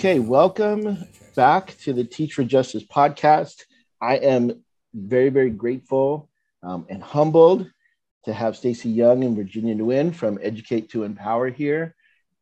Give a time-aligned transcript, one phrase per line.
[0.00, 0.96] Okay, welcome
[1.36, 3.64] back to the Teach for Justice podcast.
[4.00, 6.30] I am very, very grateful
[6.62, 7.70] um, and humbled
[8.24, 11.94] to have Stacy Yung and Virginia Nguyen from Educate to Empower here.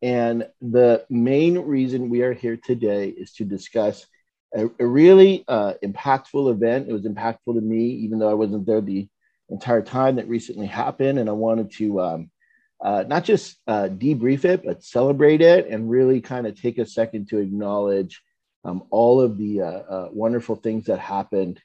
[0.02, 4.06] And the main reason we are here today is to discuss
[4.54, 6.88] a, a really uh, impactful event.
[6.88, 9.08] It was impactful to me, even though I wasn't there the
[9.48, 11.18] entire time that recently happened.
[11.18, 12.30] And I wanted to um,
[12.80, 16.86] uh, not just uh, debrief it, but celebrate it and really kind of take a
[16.86, 18.22] second to acknowledge
[18.64, 21.60] um, all of the uh, uh, wonderful things that happened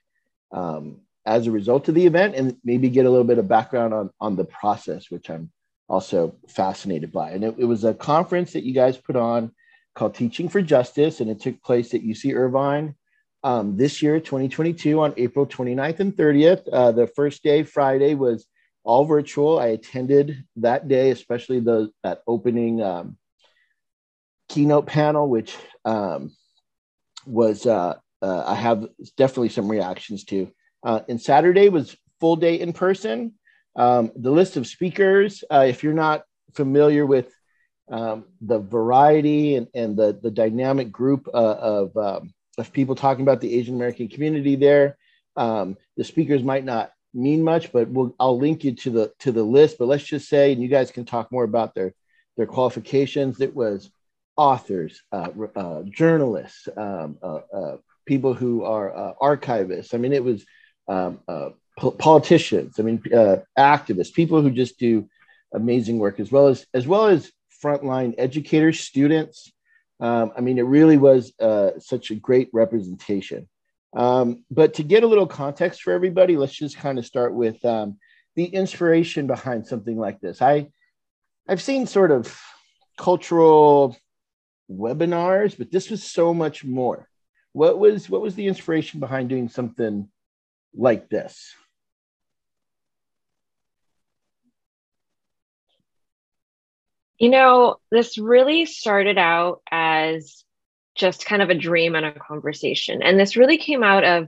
[0.51, 3.93] um, as a result of the event and maybe get a little bit of background
[3.93, 5.51] on, on the process, which I'm
[5.87, 7.31] also fascinated by.
[7.31, 9.51] And it, it was a conference that you guys put on
[9.95, 12.95] called Teaching for Justice, and it took place at UC Irvine
[13.43, 16.67] um, this year, 2022, on April 29th and 30th.
[16.71, 18.47] Uh, the first day, Friday, was
[18.83, 19.59] all virtual.
[19.59, 23.17] I attended that day, especially the that opening um,
[24.49, 26.31] keynote panel, which um,
[27.25, 30.49] was uh, uh, I have definitely some reactions to.
[30.81, 33.33] Uh, and Saturday was full day in person.
[33.75, 36.23] Um, the list of speakers, uh, if you're not
[36.53, 37.33] familiar with
[37.91, 43.23] um, the variety and, and the, the dynamic group uh, of, um, of people talking
[43.23, 44.97] about the Asian American community there,
[45.35, 49.31] um, the speakers might not mean much, but we'll, I'll link you to the to
[49.31, 49.77] the list.
[49.77, 51.93] But let's just say, and you guys can talk more about their
[52.37, 53.39] their qualifications.
[53.41, 53.91] It was
[54.35, 59.93] authors, uh, uh, journalists, um, uh, uh people who are uh, archivists.
[59.93, 60.45] I mean, it was
[60.87, 62.79] um, uh, po- politicians.
[62.79, 62.99] I mean,
[63.57, 65.07] activists, people who just do
[65.53, 67.31] amazing work, as well as as well as
[67.63, 69.51] frontline educators, students.
[69.99, 71.31] Um, I mean, it really was
[71.79, 73.47] such a great representation.
[73.95, 77.63] Um, but to get a little context for everybody, let's just kind of start with
[77.63, 77.97] um,
[78.35, 80.41] the inspiration behind something like this.
[80.41, 80.69] I
[81.47, 82.35] I've seen sort of
[82.97, 83.97] cultural
[84.71, 87.07] webinars, but this was so much more.
[87.51, 90.09] What was what was the inspiration behind doing something
[90.73, 91.53] like this?
[97.19, 100.43] You know, this really started out as
[100.95, 103.01] just kind of a dream and a conversation.
[103.01, 104.27] And this really came out of,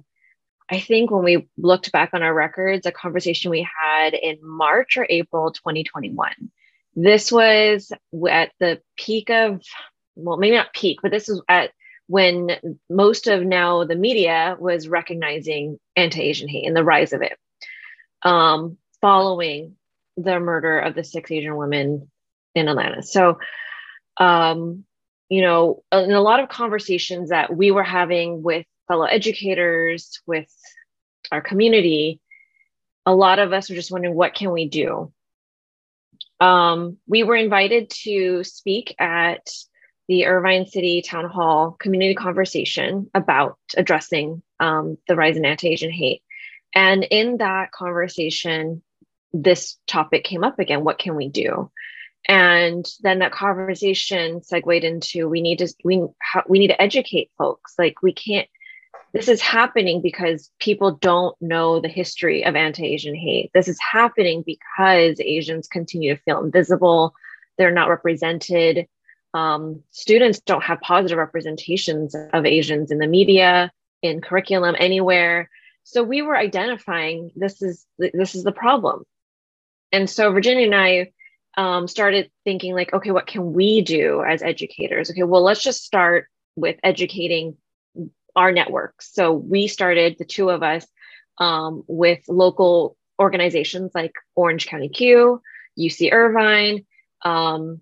[0.69, 4.97] I think, when we looked back on our records, a conversation we had in March
[4.97, 6.31] or April 2021.
[6.95, 7.91] This was
[8.29, 9.61] at the peak of,
[10.15, 11.71] well, maybe not peak, but this was at
[12.07, 12.51] when
[12.89, 17.37] most of now the media was recognizing anti Asian hate and the rise of it,
[18.21, 19.75] um, following
[20.17, 22.09] the murder of the six Asian women
[22.53, 23.03] in Atlanta.
[23.03, 23.39] So,
[24.17, 24.85] um,
[25.30, 30.52] you know, in a lot of conversations that we were having with fellow educators, with
[31.31, 32.19] our community,
[33.06, 35.12] a lot of us were just wondering, what can we do?
[36.40, 39.47] Um, we were invited to speak at
[40.08, 45.92] the Irvine City Town Hall community conversation about addressing um, the rise in anti Asian
[45.92, 46.22] hate.
[46.74, 48.84] And in that conversation,
[49.34, 51.72] this topic came up again what can we do?
[52.28, 56.06] And then that conversation segued into we need to we
[56.47, 57.75] we need to educate folks.
[57.78, 58.47] Like we can't
[59.13, 63.50] this is happening because people don't know the history of anti-asian hate.
[63.53, 67.13] This is happening because asians continue to feel invisible.
[67.58, 68.88] They're not represented.
[69.34, 73.72] Um, students don't have positive representations of asians in the media
[74.02, 75.50] in curriculum anywhere.
[75.84, 79.03] So we were identifying this is this is the problem.
[79.92, 81.12] And so virginia and i
[81.57, 85.09] um, started thinking like, okay, what can we do as educators?
[85.09, 87.57] Okay, well, let's just start with educating
[88.35, 89.13] our networks.
[89.13, 90.85] So we started the two of us
[91.38, 95.41] um, with local organizations like Orange County Q,
[95.79, 96.85] UC Irvine,
[97.23, 97.81] um,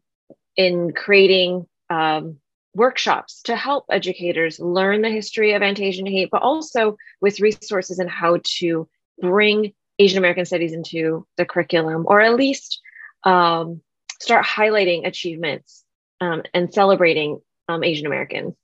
[0.56, 2.38] in creating um,
[2.76, 8.10] workshops to help educators learn the history of anti-Asian hate, but also with resources and
[8.10, 8.88] how to
[9.20, 12.82] bring Asian American studies into the curriculum, or at least
[13.24, 13.82] um,
[14.22, 15.84] start highlighting achievements
[16.22, 17.40] um, and celebrating
[17.70, 18.56] um, Asian Americans.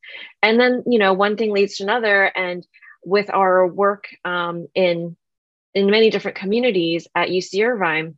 [0.42, 2.26] And then, you know, one thing leads to another.
[2.26, 2.66] And
[3.04, 5.16] with our work um, in
[5.76, 8.16] in many different communities at UC Irvine,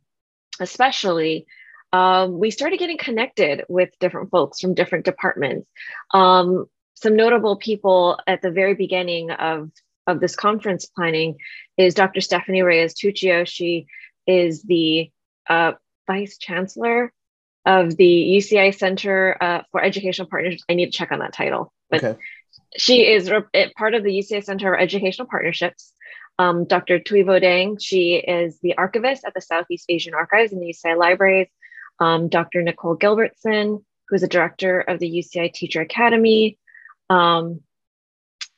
[0.58, 1.46] especially,
[1.92, 5.68] um, we started getting connected with different folks from different departments.
[6.14, 9.70] Um, some notable people at the very beginning of
[10.06, 11.36] of this conference planning
[11.76, 12.20] is Dr.
[12.20, 13.46] Stephanie Reyes Tuccio.
[13.46, 13.86] She
[14.26, 15.10] is the
[15.48, 15.72] uh,
[16.12, 17.12] vice chancellor
[17.64, 20.64] of the UCI Center uh, for Educational Partnerships.
[20.68, 22.20] I need to check on that title, but okay.
[22.76, 25.92] she is re- part of the UCI Center for Educational Partnerships.
[26.38, 26.98] Um, Dr.
[26.98, 31.48] Thuy Dang, she is the archivist at the Southeast Asian Archives in the UCI Libraries.
[32.00, 32.62] Um, Dr.
[32.62, 36.58] Nicole Gilbertson, who is the director of the UCI Teacher Academy.
[37.08, 37.60] Um,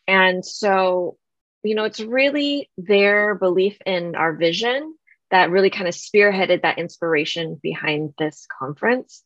[0.06, 1.18] and so,
[1.62, 4.94] you know, it's really their belief in our vision
[5.34, 9.24] that really kind of spearheaded that inspiration behind this conference.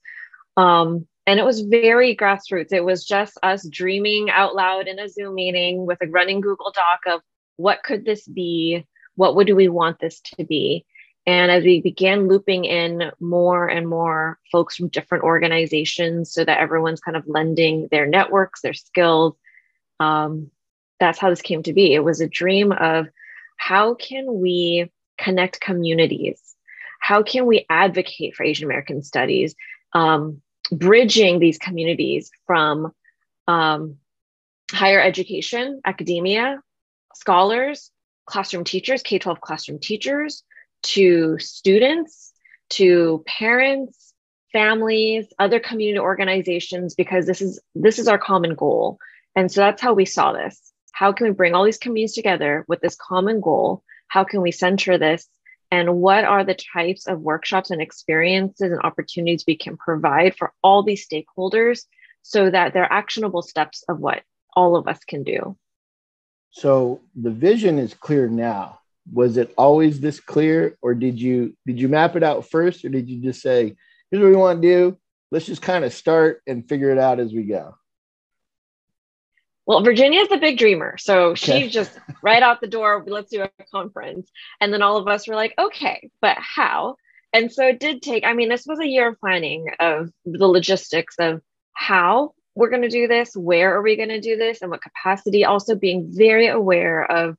[0.56, 2.72] Um, and it was very grassroots.
[2.72, 6.72] It was just us dreaming out loud in a Zoom meeting with a running Google
[6.74, 7.20] Doc of
[7.56, 8.86] what could this be?
[9.16, 10.86] What would we want this to be?
[11.26, 16.58] And as we began looping in more and more folks from different organizations so that
[16.58, 19.34] everyone's kind of lending their networks, their skills,
[20.00, 20.50] um,
[21.00, 21.92] that's how this came to be.
[21.92, 23.08] It was a dream of
[23.58, 26.40] how can we connect communities?
[27.00, 29.54] How can we advocate for Asian American studies?
[29.92, 32.92] Um, bridging these communities from
[33.46, 33.96] um,
[34.70, 36.60] higher education, academia,
[37.14, 37.90] scholars,
[38.26, 40.42] classroom teachers, K 12 classroom teachers,
[40.82, 42.32] to students,
[42.70, 44.12] to parents,
[44.52, 48.98] families, other community organizations, because this is this is our common goal.
[49.34, 50.72] And so that's how we saw this.
[50.92, 53.82] How can we bring all these communities together with this common goal?
[54.08, 55.26] How can we center this?
[55.70, 60.52] And what are the types of workshops and experiences and opportunities we can provide for
[60.62, 61.82] all these stakeholders
[62.22, 64.22] so that they're actionable steps of what
[64.54, 65.56] all of us can do?
[66.50, 68.78] So the vision is clear now
[69.12, 72.88] was it always this clear or did you did you map it out first or
[72.88, 73.74] did you just say
[74.10, 74.98] here's what we want to do
[75.30, 77.74] let's just kind of start and figure it out as we go
[79.68, 80.96] well virginia's the big dreamer.
[80.98, 81.60] So okay.
[81.62, 84.28] she just right out the door let's do a conference.
[84.60, 86.96] And then all of us were like okay but how?
[87.32, 90.48] And so it did take i mean this was a year of planning of the
[90.48, 91.40] logistics of
[91.74, 94.82] how we're going to do this where are we going to do this and what
[94.82, 95.44] capacity.
[95.44, 97.36] Also being very aware of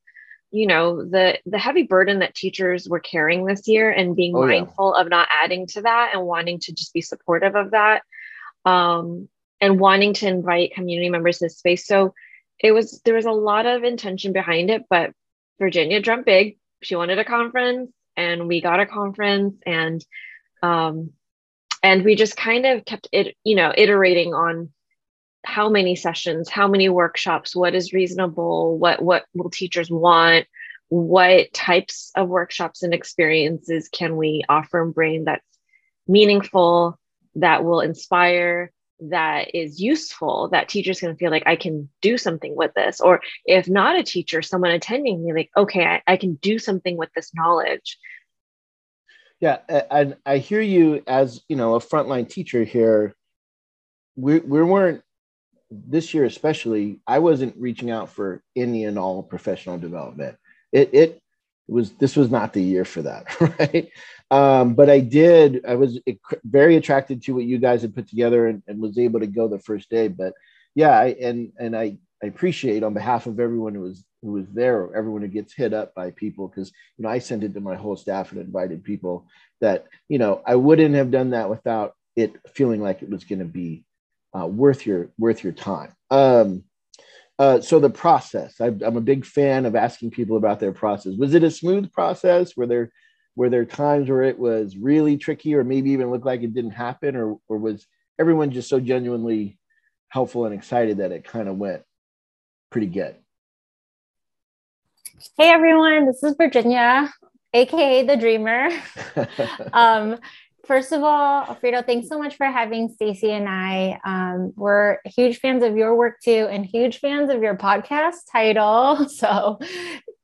[0.51, 4.45] you know the the heavy burden that teachers were carrying this year and being oh,
[4.45, 5.01] mindful yeah.
[5.01, 8.03] of not adding to that and wanting to just be supportive of that.
[8.65, 9.29] Um,
[9.61, 11.85] and wanting to invite community members to space.
[11.85, 12.13] So
[12.59, 15.11] it was there was a lot of intention behind it but
[15.59, 16.57] virginia dreamt big.
[16.81, 20.03] She wanted a conference and we got a conference and
[20.61, 21.11] um,
[21.81, 24.69] and we just kind of kept it you know iterating on
[25.45, 30.45] how many sessions how many workshops what is reasonable what what will teachers want
[30.89, 35.45] what types of workshops and experiences can we offer and bring that's
[36.07, 36.99] meaningful
[37.35, 42.55] that will inspire that is useful that teachers can feel like i can do something
[42.55, 46.35] with this or if not a teacher someone attending me like okay I, I can
[46.35, 47.97] do something with this knowledge
[49.39, 49.59] yeah
[49.89, 53.15] and I, I hear you as you know a frontline teacher here
[54.15, 55.01] we, we weren't
[55.71, 60.37] this year especially, I wasn't reaching out for any and all professional development.
[60.71, 61.21] It it
[61.67, 63.89] was this was not the year for that, right?
[64.31, 65.65] Um, but I did.
[65.67, 65.99] I was
[66.43, 69.47] very attracted to what you guys had put together and, and was able to go
[69.47, 70.07] the first day.
[70.07, 70.33] But
[70.75, 74.45] yeah, I, and and I I appreciate on behalf of everyone who was who was
[74.51, 77.53] there or everyone who gets hit up by people because you know I sent it
[77.53, 79.25] to my whole staff and invited people
[79.61, 83.39] that you know I wouldn't have done that without it feeling like it was going
[83.39, 83.83] to be
[84.37, 85.93] uh, worth your worth your time.
[86.11, 86.63] Um,
[87.39, 91.13] uh, so the process, I, am a big fan of asking people about their process.
[91.17, 92.57] Was it a smooth process?
[92.57, 92.91] Were there
[93.39, 96.71] were there times where it was really tricky, or maybe even looked like it didn't
[96.71, 97.87] happen, or or was
[98.19, 99.57] everyone just so genuinely
[100.09, 101.83] helpful and excited that it kind of went
[102.69, 103.15] pretty good?
[105.37, 107.13] Hey everyone, this is Virginia,
[107.53, 108.71] aka the Dreamer.
[109.73, 110.17] um,
[110.65, 114.01] first of all, Alfredo, thanks so much for having Stacy and I.
[114.03, 119.07] Um, we're huge fans of your work too, and huge fans of your podcast title.
[119.09, 119.59] So,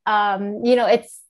[0.05, 1.21] um, you know, it's.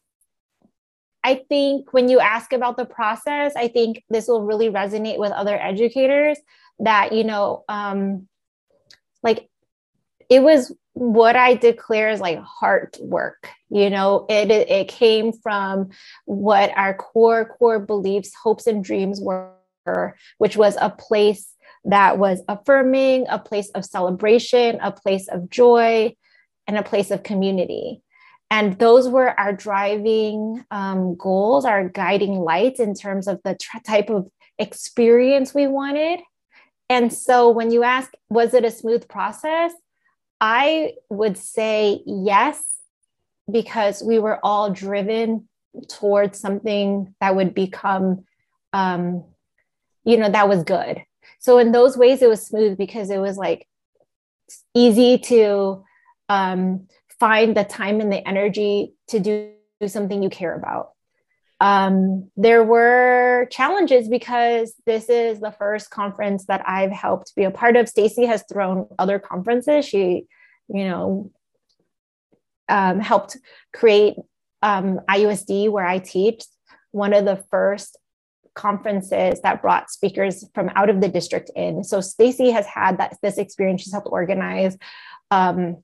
[1.26, 5.32] I think when you ask about the process, I think this will really resonate with
[5.32, 6.38] other educators.
[6.78, 8.28] That you know, um,
[9.24, 9.50] like
[10.30, 13.50] it was what I declare as like heart work.
[13.70, 15.90] You know, it, it came from
[16.26, 21.52] what our core, core beliefs, hopes, and dreams were, which was a place
[21.86, 26.16] that was affirming, a place of celebration, a place of joy,
[26.68, 28.04] and a place of community.
[28.52, 34.10] And those were our driving um, goals, our guiding lights in terms of the type
[34.10, 36.20] of experience we wanted.
[36.90, 39.74] And so when you ask, was it a smooth process?
[40.40, 42.64] I would say yes,
[43.52, 45.48] because we were all driven
[45.90, 48.26] towards something that would become,
[48.74, 49.24] um,
[50.04, 51.04] you know, that was good.
[51.40, 53.68] So in those ways, it was smooth because it was like
[54.74, 55.84] easy to
[56.30, 56.88] um,
[57.20, 59.52] find the time and the energy to do
[59.88, 60.90] something you care about.
[61.62, 67.52] um, there were challenges because this is the first conference that I've helped be a
[67.52, 67.88] part of.
[67.88, 69.86] Stacy has thrown other conferences.
[69.86, 70.26] She,
[70.68, 71.32] you know,
[72.68, 73.38] um, helped
[73.74, 74.16] create
[74.62, 76.44] um, IUSD where I teach,
[76.92, 77.98] one of the first
[78.54, 81.84] conferences that brought speakers from out of the district in.
[81.84, 83.84] So Stacy has had that this experience.
[83.84, 84.78] She's helped organize
[85.30, 85.84] um,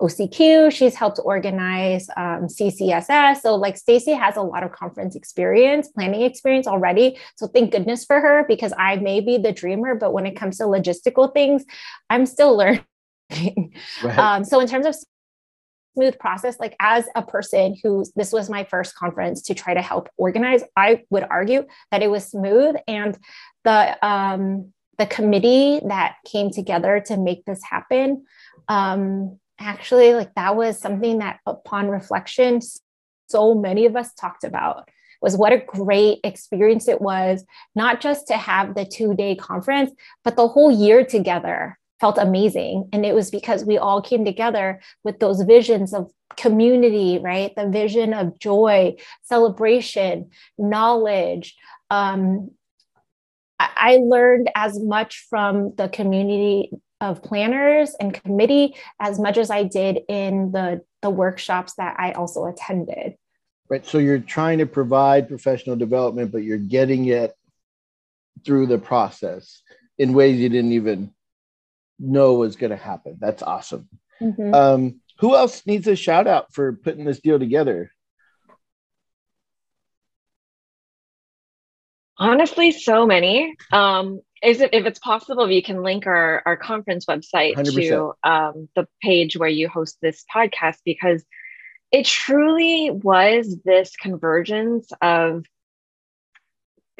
[0.00, 0.72] OCQ.
[0.72, 3.40] She's helped organize um, CCSS.
[3.40, 7.18] So like Stacy has a lot of conference experience, planning experience already.
[7.36, 10.58] So thank goodness for her because I may be the dreamer, but when it comes
[10.58, 11.64] to logistical things,
[12.08, 12.84] I'm still learning.
[14.02, 14.18] Right.
[14.18, 14.94] Um, so in terms of
[15.94, 19.82] smooth process like as a person who this was my first conference to try to
[19.82, 23.18] help organize i would argue that it was smooth and
[23.64, 28.24] the um the committee that came together to make this happen
[28.68, 32.60] um actually like that was something that upon reflection
[33.28, 34.88] so many of us talked about
[35.22, 39.92] was what a great experience it was not just to have the two day conference
[40.24, 42.88] but the whole year together felt amazing.
[42.92, 47.54] And it was because we all came together with those visions of community right?
[47.54, 51.54] The vision of joy celebration knowledge.
[51.90, 52.52] Um,
[53.58, 59.64] I learned as much from the community of planners and committee as much as I
[59.64, 63.14] did in the, the workshops that I also attended.
[63.68, 63.86] Right.
[63.86, 67.34] So you're trying to provide professional development, but you're getting it
[68.44, 69.62] through the process
[69.98, 71.12] in ways you didn't even
[71.98, 73.16] know was going to happen.
[73.20, 73.88] That's awesome.
[74.20, 74.54] Mm-hmm.
[74.54, 77.92] Um, who else needs a shout out for putting this deal together?
[82.20, 83.56] Honestly, so many.
[83.72, 87.72] Um, is it if it's possible if you can link our, our conference website 100%.
[87.88, 91.24] to um, the page where you host this podcast because
[91.90, 95.44] it truly was this convergence of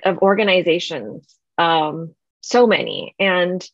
[0.05, 3.69] of organizations um, so many and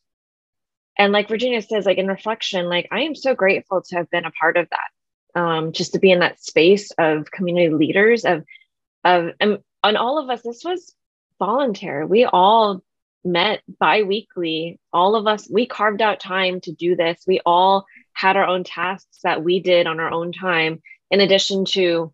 [0.97, 4.25] and like virginia says like in reflection like i am so grateful to have been
[4.25, 8.43] a part of that um, just to be in that space of community leaders of
[9.05, 10.93] of and on all of us this was
[11.39, 12.05] voluntary.
[12.05, 12.83] We all
[13.23, 14.79] met bi-weekly.
[14.93, 17.23] All of us we carved out time to do this.
[17.27, 21.65] We all had our own tasks that we did on our own time in addition
[21.65, 22.13] to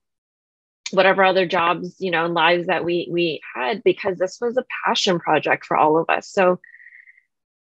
[0.92, 4.66] whatever other jobs you know and lives that we we had because this was a
[4.86, 6.30] passion project for all of us.
[6.30, 6.60] So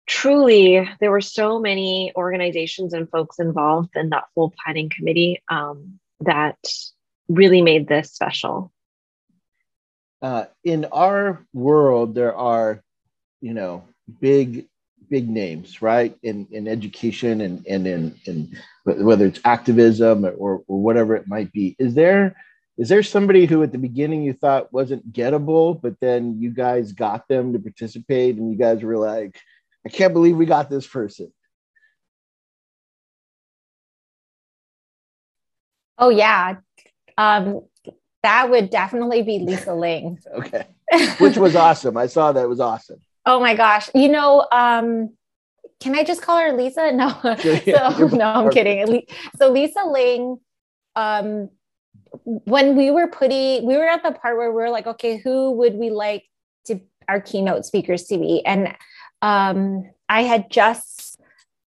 [0.07, 5.99] truly there were so many organizations and folks involved in that full planning committee um,
[6.21, 6.59] that
[7.29, 8.73] really made this special
[10.23, 12.83] uh, in our world there are
[13.41, 13.85] you know
[14.21, 14.67] big
[15.09, 20.81] big names right in in education and and in, in whether it's activism or, or
[20.81, 22.35] whatever it might be is there
[22.79, 26.93] is there somebody who at the beginning you thought wasn't gettable but then you guys
[26.93, 29.37] got them to participate and you guys were like
[29.87, 31.33] I can't believe we got this person.
[35.97, 36.57] Oh yeah.
[37.17, 37.61] Um,
[38.27, 40.19] that would definitely be Lisa Ling.
[40.35, 40.67] okay.
[41.19, 41.97] Which was awesome.
[41.97, 43.01] I saw that was awesome.
[43.25, 43.89] Oh my gosh.
[43.95, 45.15] You know, um,
[45.81, 46.93] can I just call her Lisa?
[46.93, 47.09] No.
[47.39, 49.03] so, no, I'm kidding.
[49.37, 50.39] So Lisa Ling,
[50.97, 51.51] um,
[52.25, 55.53] when we were putting, we were at the part where we are like, okay, who
[55.53, 56.25] would we like
[56.67, 58.45] to our keynote speakers to be?
[58.45, 58.75] And
[59.23, 61.21] um, I had just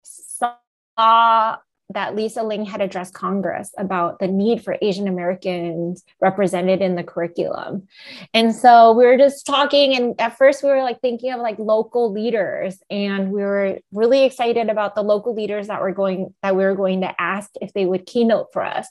[0.03, 1.57] saw
[1.89, 7.03] that Lisa Ling had addressed Congress about the need for Asian Americans represented in the
[7.03, 7.87] curriculum.
[8.33, 11.57] And so we were just talking and at first we were like thinking of like
[11.59, 16.55] local leaders and we were really excited about the local leaders that were going that
[16.57, 18.87] we were going to ask if they would keynote for us.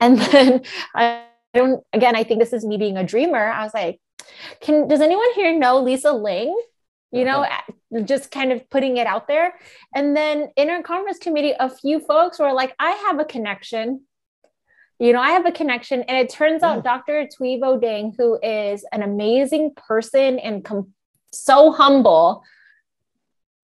[0.00, 0.62] And then
[0.94, 3.50] I don't again I think this is me being a dreamer.
[3.50, 4.00] I was like,
[4.60, 6.56] can does anyone here know Lisa Ling?
[7.16, 7.46] You know,
[8.04, 9.54] just kind of putting it out there.
[9.94, 14.02] And then in our conference committee, a few folks were like, I have a connection.
[14.98, 16.02] You know, I have a connection.
[16.02, 17.26] And it turns out Dr.
[17.26, 20.92] Thuy Vo Dang, who is an amazing person and com-
[21.32, 22.42] so humble,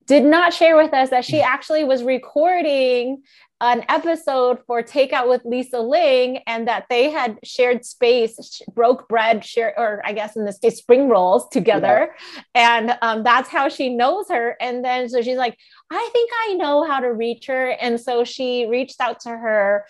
[0.06, 1.44] did not share with us that she mm.
[1.44, 3.22] actually was recording
[3.62, 9.08] an episode for Take Out with Lisa Ling and that they had shared space, broke
[9.08, 12.12] bread, share, or I guess in this case, spring rolls together.
[12.34, 12.42] Yeah.
[12.56, 14.56] And um, that's how she knows her.
[14.60, 15.56] And then so she's like,
[15.90, 17.68] I think I know how to reach her.
[17.70, 19.86] And so she reached out to her.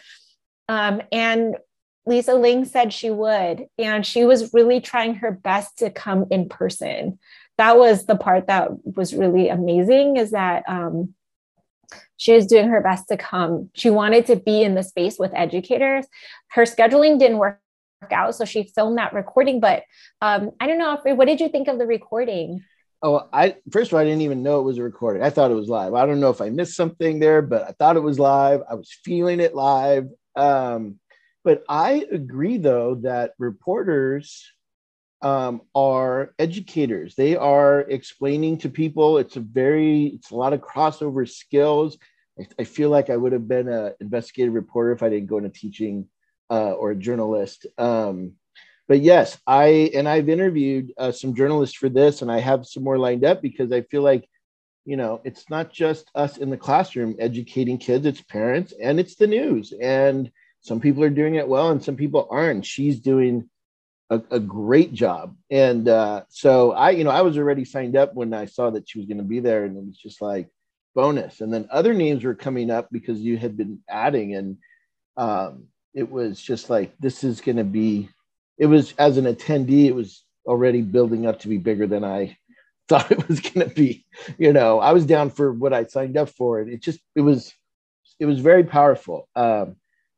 [0.68, 1.56] Um, and
[2.04, 3.68] Lisa Ling said she would.
[3.78, 7.18] And she was really trying her best to come in person.
[7.56, 11.14] That was the part that was really amazing is that um,
[12.22, 13.68] she was doing her best to come.
[13.74, 16.06] She wanted to be in the space with educators.
[16.50, 17.58] Her scheduling didn't work
[18.12, 18.36] out.
[18.36, 19.58] So she filmed that recording.
[19.58, 19.82] But
[20.20, 22.62] um, I don't know, what did you think of the recording?
[23.02, 25.24] Oh, I first of all, I didn't even know it was a recording.
[25.24, 25.94] I thought it was live.
[25.94, 28.60] I don't know if I missed something there, but I thought it was live.
[28.70, 30.06] I was feeling it live.
[30.36, 31.00] Um,
[31.42, 34.48] but I agree, though, that reporters
[35.22, 37.16] um, are educators.
[37.16, 39.18] They are explaining to people.
[39.18, 41.98] It's a very, it's a lot of crossover skills.
[42.38, 45.38] I, I feel like I would have been an investigative reporter if I didn't go
[45.38, 46.08] into teaching
[46.50, 47.66] uh, or a journalist.
[47.78, 48.32] Um,
[48.88, 52.84] but yes, I and I've interviewed uh, some journalists for this, and I have some
[52.84, 54.28] more lined up because I feel like,
[54.84, 59.14] you know, it's not just us in the classroom educating kids; it's parents and it's
[59.14, 59.72] the news.
[59.80, 62.66] And some people are doing it well, and some people aren't.
[62.66, 63.48] She's doing
[64.10, 68.14] a, a great job, and uh, so I, you know, I was already signed up
[68.14, 70.50] when I saw that she was going to be there, and it was just like
[70.94, 71.40] bonus.
[71.40, 74.58] And then other names were coming up because you had been adding, and
[75.16, 78.08] um, it was just like this is going to be.
[78.58, 82.36] It was as an attendee, it was already building up to be bigger than I
[82.88, 84.04] thought it was going to be.
[84.38, 87.22] You know, I was down for what I signed up for, and it just it
[87.22, 87.52] was
[88.20, 89.28] it was very powerful.
[89.34, 89.76] Um,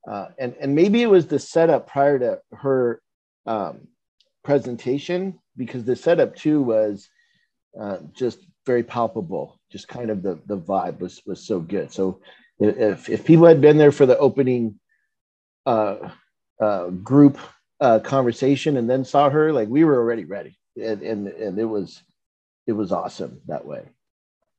[0.08, 3.00] uh, and and maybe it was the setup prior to her
[3.46, 3.88] um,
[4.42, 7.08] presentation because the setup too was
[7.80, 9.58] uh, just very palpable.
[9.70, 11.92] Just kind of the the vibe was was so good.
[11.92, 12.20] So
[12.58, 14.78] if if people had been there for the opening
[15.66, 16.10] uh,
[16.60, 17.38] uh, group
[17.80, 21.64] uh, conversation and then saw her, like we were already ready, and and and it
[21.64, 22.02] was
[22.66, 23.82] it was awesome that way.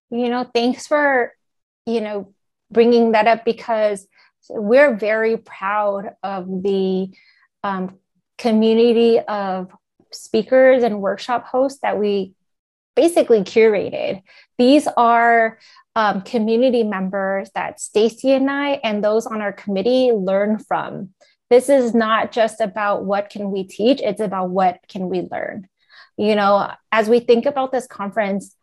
[0.09, 1.33] You know, thanks for
[1.85, 2.33] you know
[2.71, 4.07] bringing that up because
[4.49, 7.09] we're very proud of the
[7.63, 7.97] um,
[8.37, 9.71] community of
[10.11, 12.33] speakers and workshop hosts that we
[12.95, 14.21] basically curated.
[14.57, 15.59] These are
[15.95, 21.09] um, community members that Stacy and I and those on our committee learn from.
[21.49, 25.67] This is not just about what can we teach, it's about what can we learn.
[26.17, 28.55] You know, as we think about this conference,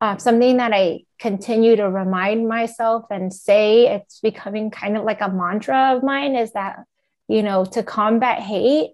[0.00, 5.20] uh, something that I continue to remind myself and say it's becoming kind of like
[5.20, 6.80] a mantra of mine is that,
[7.26, 8.92] you know, to combat hate,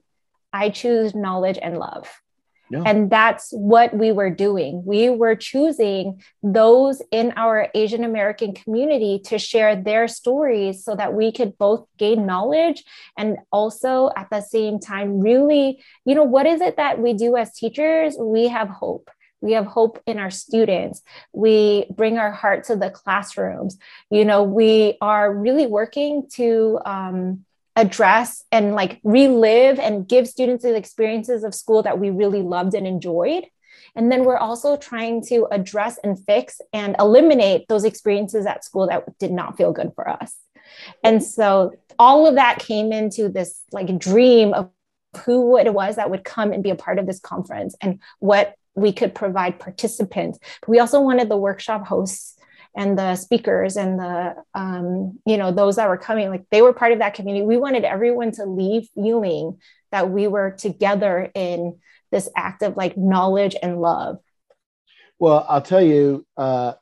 [0.52, 2.08] I choose knowledge and love.
[2.84, 4.82] And that's what we were doing.
[4.84, 11.14] We were choosing those in our Asian American community to share their stories so that
[11.14, 12.84] we could both gain knowledge
[13.18, 17.36] and also at the same time, really, you know, what is it that we do
[17.36, 18.16] as teachers?
[18.18, 19.10] We have hope.
[19.40, 21.02] We have hope in our students.
[21.34, 23.76] We bring our heart to the classrooms.
[24.10, 27.44] You know, we are really working to um,
[27.76, 32.74] address and like relive and give students the experiences of school that we really loved
[32.74, 33.44] and enjoyed.
[33.96, 38.88] And then we're also trying to address and fix and eliminate those experiences at school
[38.88, 40.36] that did not feel good for us.
[41.02, 44.70] And so all of that came into this like dream of
[45.24, 48.54] who it was that would come and be a part of this conference and what
[48.74, 50.38] we could provide participants.
[50.60, 52.33] But we also wanted the workshop hosts
[52.76, 56.72] and the speakers and the um, you know those that were coming like they were
[56.72, 57.44] part of that community.
[57.44, 59.58] We wanted everyone to leave feeling
[59.92, 61.78] that we were together in
[62.10, 64.18] this act of like knowledge and love.
[65.18, 66.74] Well i'll tell you uh,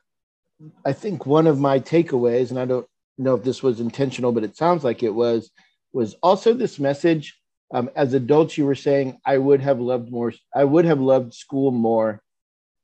[0.85, 4.43] i think one of my takeaways and i don't know if this was intentional but
[4.43, 5.51] it sounds like it was
[5.91, 7.39] was also this message
[7.73, 11.33] um, as adults you were saying i would have loved more i would have loved
[11.33, 12.22] school more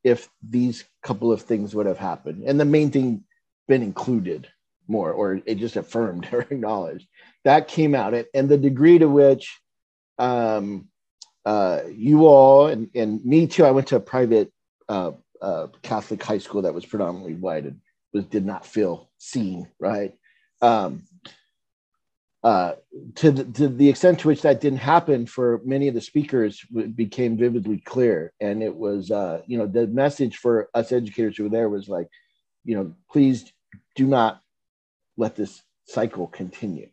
[0.04, 2.44] if these couple of things would have happened.
[2.46, 3.24] And the main thing
[3.68, 4.48] been included
[4.88, 7.06] more or it just affirmed or acknowledged.
[7.44, 9.58] That came out and the degree to which
[10.18, 10.88] um,
[11.44, 14.52] uh, you all and, and me too i went to a private
[14.90, 17.80] uh, uh, catholic high school that was predominantly white and
[18.12, 20.12] was did not feel seen right?
[20.62, 21.04] Um,
[22.42, 22.72] uh,
[23.16, 26.64] to, the, to the extent to which that didn't happen for many of the speakers
[26.94, 28.32] became vividly clear.
[28.40, 31.88] And it was uh, you know the message for us educators who were there was
[31.88, 32.08] like
[32.64, 33.52] you know please
[33.94, 34.40] do not
[35.16, 36.88] let this cycle continue.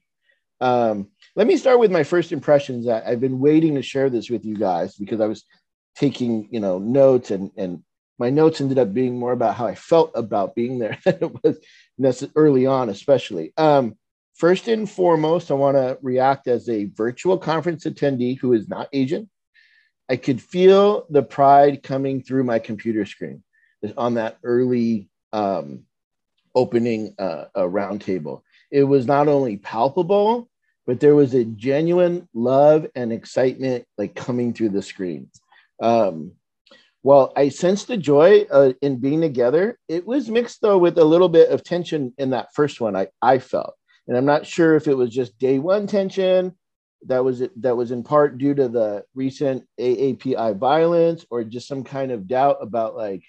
[0.60, 2.88] Um, let me start with my first impressions.
[2.88, 5.46] I've been waiting to share this with you guys because i was
[5.96, 7.84] taking you know notes and and
[8.20, 11.44] my notes ended up being more about how i felt about being there than it
[11.44, 13.54] was early on especially.
[13.56, 13.96] Um,
[14.38, 18.88] First and foremost, I want to react as a virtual conference attendee who is not
[18.94, 19.30] Asian.
[20.10, 23.44] I could feel the pride coming through my computer screen
[23.98, 25.86] on that early um,
[26.54, 28.44] opening uh, roundtable.
[28.70, 30.48] It was not only palpable,
[30.86, 35.32] but there was a genuine love and excitement like coming through the screen.
[35.82, 36.34] Um,
[37.02, 39.80] well, I sensed the joy uh, in being together.
[39.88, 42.96] It was mixed though with a little bit of tension in that first one.
[42.96, 43.77] I, I felt
[44.08, 46.56] and I'm not sure if it was just day one tension
[47.06, 51.84] that was that was in part due to the recent AAPI violence or just some
[51.84, 53.24] kind of doubt about like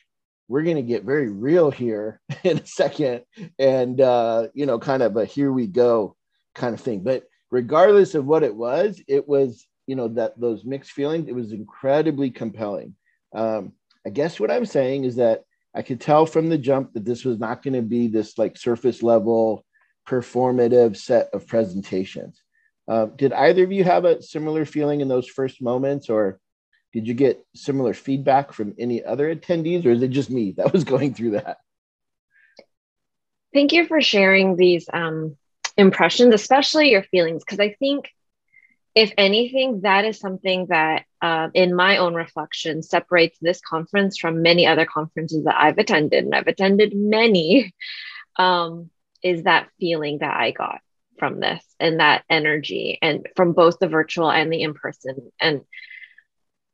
[0.48, 3.22] we're going to get very real here in a second.
[3.58, 6.16] And uh you know kind of a here we go
[6.54, 7.00] kind of thing.
[7.00, 11.34] But regardless of what it was it was you know that those mixed feelings it
[11.34, 12.94] was incredibly compelling.
[13.34, 13.72] Um
[14.06, 15.42] i guess what i'm saying is that
[15.74, 18.56] i could tell from the jump that this was not going to be this like
[18.56, 19.64] surface level
[20.08, 22.42] performative set of presentations
[22.88, 26.40] uh, did either of you have a similar feeling in those first moments, or
[26.94, 30.72] did you get similar feedback from any other attendees, or is it just me that
[30.72, 31.58] was going through that?
[33.52, 35.36] Thank you for sharing these um,
[35.76, 38.08] impressions, especially your feelings, because I think,
[38.94, 44.42] if anything, that is something that, uh, in my own reflection, separates this conference from
[44.42, 47.74] many other conferences that I've attended, and I've attended many.
[48.40, 48.90] Um,
[49.22, 50.80] is that feeling that I got
[51.18, 55.32] from this and that energy and from both the virtual and the in-person.
[55.40, 55.62] And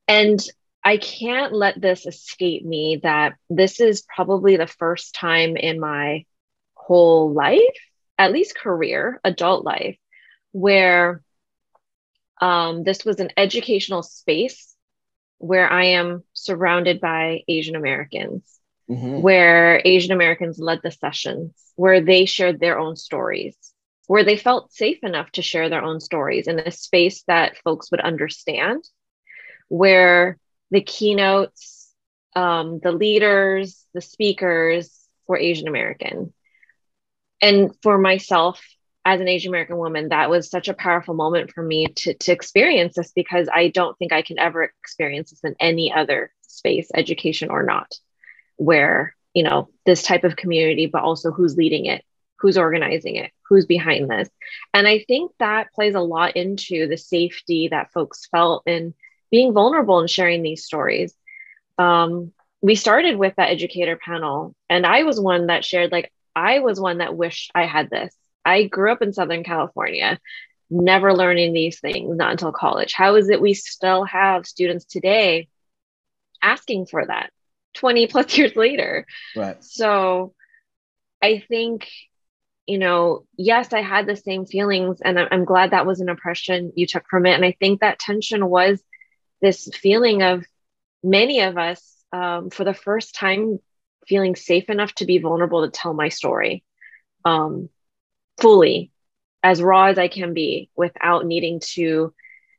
[0.06, 0.40] and
[0.82, 6.26] I can't let this escape me that this is probably the first time in my
[6.74, 7.60] whole life,
[8.18, 9.96] at least career, adult life,
[10.52, 11.22] where
[12.40, 14.74] um, this was an educational space
[15.38, 18.53] where I am surrounded by Asian Americans,
[18.90, 19.20] mm-hmm.
[19.20, 23.56] where Asian Americans led the sessions, where they shared their own stories,
[24.06, 27.90] where they felt safe enough to share their own stories in a space that folks
[27.90, 28.84] would understand,
[29.68, 30.38] where
[30.70, 31.92] the keynotes,
[32.36, 34.90] um, the leaders, the speakers
[35.26, 36.32] were Asian American.
[37.40, 38.62] And for myself,
[39.04, 42.32] as an Asian American woman, that was such a powerful moment for me to, to
[42.32, 46.88] experience this because I don't think I can ever experience this in any other space,
[46.94, 47.92] education or not,
[48.56, 52.04] where, you know, this type of community, but also who's leading it,
[52.38, 54.28] who's organizing it, who's behind this.
[54.72, 58.94] And I think that plays a lot into the safety that folks felt in
[59.30, 61.14] being vulnerable and sharing these stories.
[61.78, 66.60] Um, we started with that educator panel, and I was one that shared, like, I
[66.60, 68.14] was one that wished I had this.
[68.44, 70.18] I grew up in Southern California,
[70.70, 72.92] never learning these things, not until college.
[72.92, 75.48] How is it we still have students today
[76.42, 77.30] asking for that
[77.74, 79.06] 20 plus years later?
[79.36, 79.62] Right.
[79.62, 80.34] So
[81.22, 81.88] I think
[82.66, 86.72] you know, yes, I had the same feelings, and I'm glad that was an impression
[86.74, 87.34] you took from it.
[87.34, 88.82] And I think that tension was
[89.42, 90.44] this feeling of
[91.02, 93.58] many of us, um, for the first time,
[94.08, 96.64] feeling safe enough to be vulnerable to tell my story
[97.24, 97.68] um,
[98.40, 98.90] fully,
[99.42, 102.14] as raw as I can be, without needing to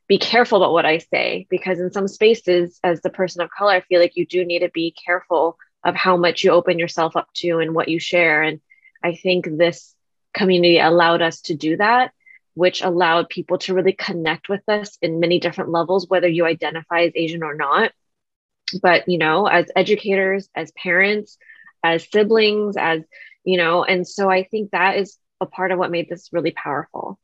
[0.07, 1.47] be careful about what I say.
[1.49, 4.59] Because in some spaces, as the person of color, I feel like you do need
[4.59, 8.41] to be careful of how much you open yourself up to and what you share.
[8.41, 8.59] And
[9.03, 9.93] I think this
[10.33, 12.11] community allowed us to do that,
[12.53, 17.01] which allowed people to really connect with us in many different levels, whether you identify
[17.01, 17.91] as Asian or not.
[18.81, 21.37] But, you know, as educators, as parents,
[21.83, 23.03] as siblings, as,
[23.43, 26.51] you know, and so I think that is a part of what made this really
[26.51, 27.19] powerful.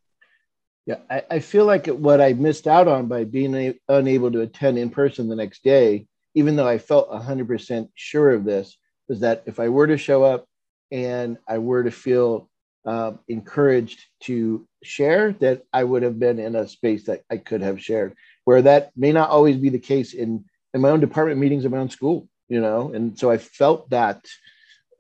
[0.86, 4.41] Yeah, I, I feel like what I missed out on by being a, unable to
[4.41, 9.20] attend in person the next day, even though I felt 100% sure of this, was
[9.20, 10.48] that if I were to show up
[10.91, 12.50] and I were to feel
[12.86, 17.62] uh, encouraged to share, that I would have been in a space that I could
[17.62, 18.15] have shared.
[18.46, 21.72] Where that may not always be the case in in my own department meetings in
[21.72, 24.26] my own school, you know, and so I felt that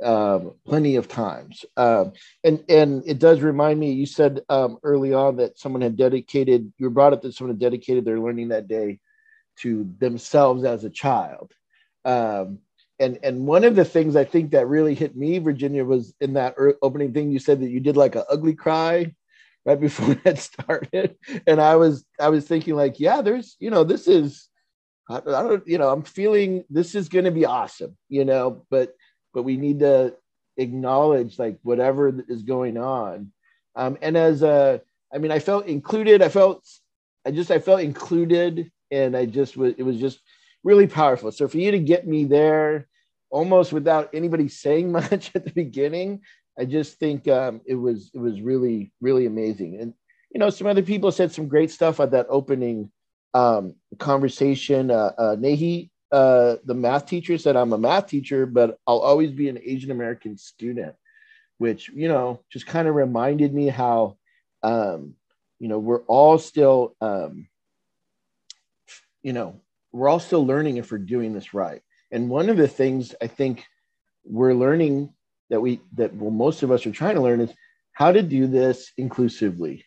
[0.03, 1.65] um, plenty of times.
[1.77, 3.91] Um, and and it does remind me.
[3.91, 6.71] You said um, early on that someone had dedicated.
[6.77, 8.99] You were brought up that someone had dedicated their learning that day
[9.59, 11.53] to themselves as a child.
[12.05, 12.59] Um,
[12.99, 16.33] and and one of the things I think that really hit me, Virginia, was in
[16.33, 17.31] that opening thing.
[17.31, 19.13] You said that you did like an ugly cry
[19.65, 21.15] right before that started,
[21.47, 24.47] and I was I was thinking like, yeah, there's you know this is
[25.09, 28.65] I, I don't you know I'm feeling this is going to be awesome, you know,
[28.69, 28.93] but
[29.33, 30.15] but we need to
[30.57, 33.31] acknowledge like whatever is going on,
[33.75, 34.81] um, and as a
[35.13, 36.21] I mean I felt included.
[36.21, 36.67] I felt
[37.25, 40.19] I just I felt included, and I just was it was just
[40.63, 41.31] really powerful.
[41.31, 42.87] So for you to get me there
[43.31, 46.21] almost without anybody saying much at the beginning.
[46.59, 49.93] I just think um, it was it was really really amazing, and
[50.31, 52.91] you know some other people said some great stuff at that opening
[53.33, 54.91] um, conversation.
[54.91, 59.31] Uh, uh, Nahi, uh, the math teacher, said, "I'm a math teacher, but I'll always
[59.31, 60.95] be an Asian American student,"
[61.57, 64.17] which you know just kind of reminded me how
[64.63, 65.15] um,
[65.59, 67.47] you know we're all still um,
[69.23, 72.67] you know we're all still learning if we're doing this right and one of the
[72.67, 73.65] things I think
[74.25, 75.13] we're learning
[75.49, 77.53] that we that well most of us are trying to learn is
[77.93, 79.85] how to do this inclusively.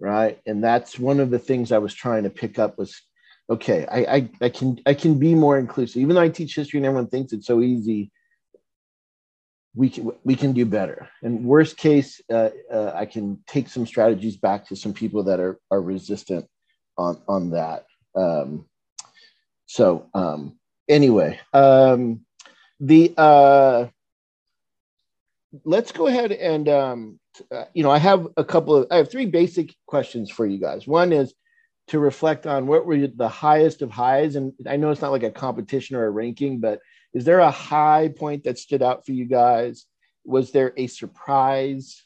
[0.00, 0.40] right?
[0.46, 3.02] And that's one of the things I was trying to pick up was,
[3.50, 6.00] okay, I, I, I can I can be more inclusive.
[6.00, 8.12] Even though I teach history and everyone thinks it's so easy,
[9.74, 11.08] we can we can do better.
[11.22, 15.40] And worst case, uh, uh, I can take some strategies back to some people that
[15.40, 16.46] are are resistant
[16.96, 17.86] on on that.
[18.14, 18.66] Um,
[19.66, 20.58] so um,
[20.88, 22.24] anyway, um,
[22.78, 23.88] the uh,
[25.64, 29.10] let's go ahead and um, uh, you know I have a couple of I have
[29.10, 30.86] three basic questions for you guys.
[30.86, 31.34] One is
[31.90, 35.24] to reflect on what were the highest of highs, and I know it's not like
[35.24, 36.80] a competition or a ranking, but
[37.12, 39.86] is there a high point that stood out for you guys?
[40.24, 42.04] Was there a surprise?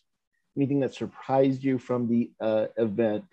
[0.57, 3.27] Anything that surprised you from the uh, event?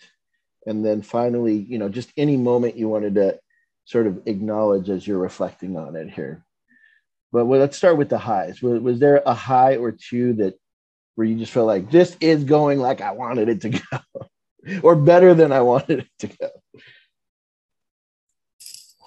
[0.66, 3.40] And then finally, you know, just any moment you wanted to
[3.86, 6.44] sort of acknowledge as you're reflecting on it here.
[7.32, 8.62] But well, let's start with the highs.
[8.62, 10.56] Was, was there a high or two that
[11.16, 14.00] where you just felt like this is going like I wanted it to go,
[14.84, 16.50] or better than I wanted it to go?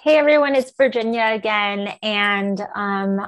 [0.03, 1.93] Hey everyone, it's Virginia again.
[2.03, 3.19] And um,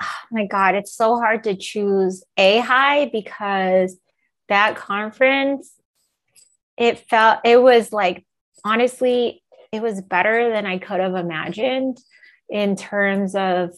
[0.00, 3.96] oh my God, it's so hard to choose a high because
[4.48, 5.72] that conference,
[6.76, 8.26] it felt, it was like,
[8.64, 11.98] honestly, it was better than I could have imagined
[12.48, 13.70] in terms of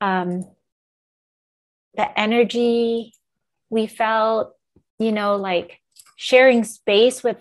[0.00, 0.44] um,
[1.94, 3.12] the energy
[3.70, 4.54] we felt,
[4.98, 5.80] you know, like
[6.20, 7.36] sharing space with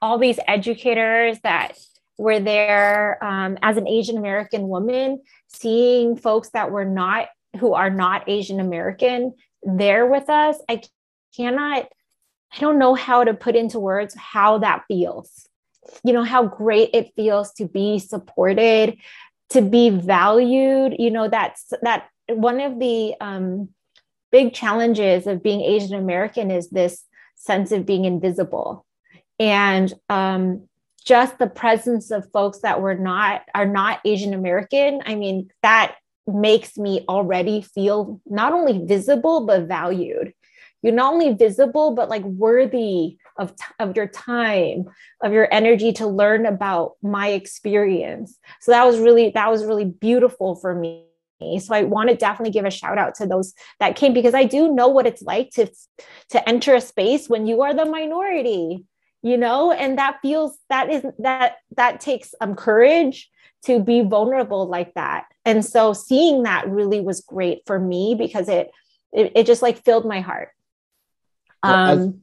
[0.00, 1.78] all these educators that
[2.16, 7.28] were there um, as an Asian American woman, seeing folks that were not,
[7.60, 10.56] who are not Asian American there with us.
[10.70, 10.80] I
[11.36, 11.86] cannot,
[12.56, 15.46] I don't know how to put into words how that feels.
[16.02, 18.96] You know, how great it feels to be supported,
[19.50, 20.96] to be valued.
[20.98, 23.68] You know, that's that one of the um,
[24.32, 27.04] big challenges of being Asian American is this
[27.38, 28.84] sense of being invisible.
[29.38, 30.68] And um,
[31.04, 35.96] just the presence of folks that were not are not Asian American, I mean, that
[36.26, 40.34] makes me already feel not only visible but valued.
[40.82, 44.84] You're not only visible but like worthy of, t- of your time,
[45.22, 48.36] of your energy to learn about my experience.
[48.60, 51.07] So that was really that was really beautiful for me.
[51.40, 54.44] So I want to definitely give a shout out to those that came because I
[54.44, 55.70] do know what it's like to
[56.30, 58.84] to enter a space when you are the minority
[59.22, 59.72] you know?
[59.72, 63.30] And that feels that is that that takes um courage
[63.64, 65.26] to be vulnerable like that.
[65.44, 68.70] And so seeing that really was great for me because it
[69.12, 70.50] it, it just like filled my heart.
[71.62, 72.22] Um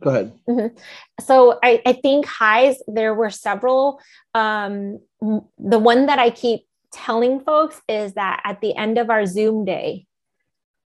[0.00, 0.32] go ahead.
[0.48, 0.76] mm-hmm.
[1.20, 4.00] so I, I think highs there were several
[4.34, 9.26] um the one that i keep telling folks is that at the end of our
[9.26, 10.06] zoom day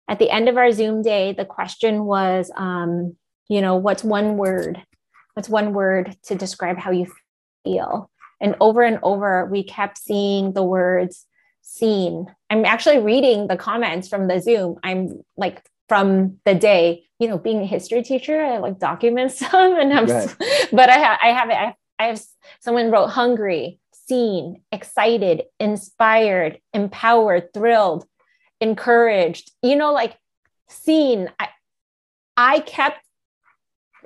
[0.08, 3.16] at the end of our zoom day the question was um
[3.48, 4.82] you know what's one word
[5.34, 7.06] what's one word to describe how you
[7.64, 8.10] feel?
[8.42, 11.26] And over and over, we kept seeing the words
[11.62, 12.26] seen.
[12.48, 14.76] I'm actually reading the comments from the Zoom.
[14.82, 19.54] I'm like from the day, you know, being a history teacher, I like document stuff,
[19.54, 20.36] and I'm, right.
[20.72, 21.50] but I have, I have.
[21.50, 22.22] I, I have
[22.60, 23.79] someone wrote hungry,
[24.10, 28.04] seen, excited, inspired, empowered, thrilled,
[28.60, 29.52] encouraged.
[29.62, 30.16] You know, like
[30.68, 31.30] seen.
[31.38, 31.48] I,
[32.36, 33.06] I kept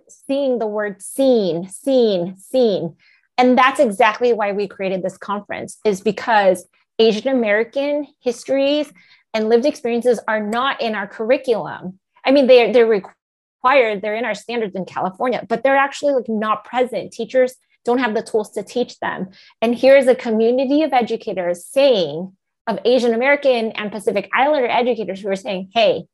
[0.09, 2.97] seeing the word seen, seen, seen.
[3.39, 6.67] And that's exactly why we created this conference is because
[6.99, 8.93] Asian American histories
[9.33, 11.99] and lived experiences are not in our curriculum.
[12.27, 16.29] I mean, they're, they're required, they're in our standards in California, but they're actually like
[16.29, 17.13] not present.
[17.13, 19.29] Teachers don't have the tools to teach them.
[19.61, 22.35] And here's a community of educators saying,
[22.67, 26.05] of Asian American and Pacific Islander educators who are saying, hey,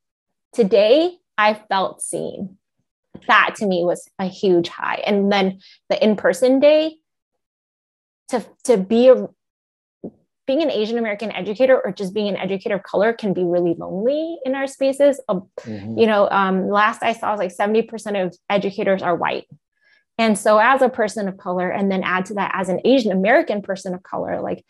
[0.52, 2.59] today I felt seen
[3.26, 5.02] that to me was a huge high.
[5.06, 6.96] And then the in-person day
[8.28, 9.28] to to be a
[10.46, 13.74] being an Asian American educator or just being an educator of color can be really
[13.74, 15.20] lonely in our spaces.
[15.28, 15.96] Um, mm-hmm.
[15.96, 19.46] You know, um, last I saw was like 70% of educators are white.
[20.20, 23.11] And so, as a person of color, and then add to that as an Asian
[23.11, 24.66] American person of color, like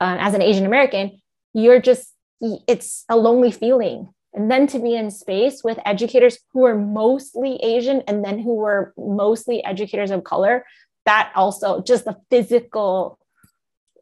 [0.00, 1.20] uh, as an Asian American,
[1.52, 6.64] you're just, it's a lonely feeling and then to be in space with educators who
[6.64, 10.64] are mostly Asian and then who were mostly educators of color,
[11.06, 13.18] that also just the physical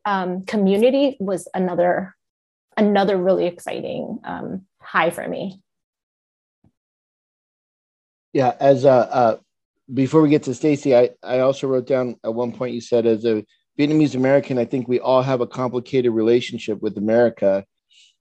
[0.04, 2.16] um, community was another
[2.76, 5.60] another really exciting um, high for me.
[8.32, 9.36] Yeah, as a, uh
[9.92, 13.06] before we get to Stacy, I I also wrote down at one point you said
[13.06, 13.44] as a
[13.78, 17.64] Vietnamese American, I think we all have a complicated relationship with America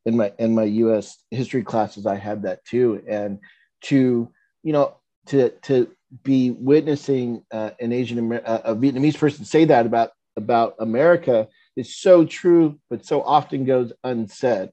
[0.05, 1.17] in my in my U.S.
[1.29, 3.39] history classes, I had that too, and
[3.83, 4.29] to
[4.63, 4.95] you know
[5.27, 5.91] to to
[6.23, 11.95] be witnessing uh, an Asian uh, a Vietnamese person say that about about America is
[11.95, 14.71] so true, but so often goes unsaid.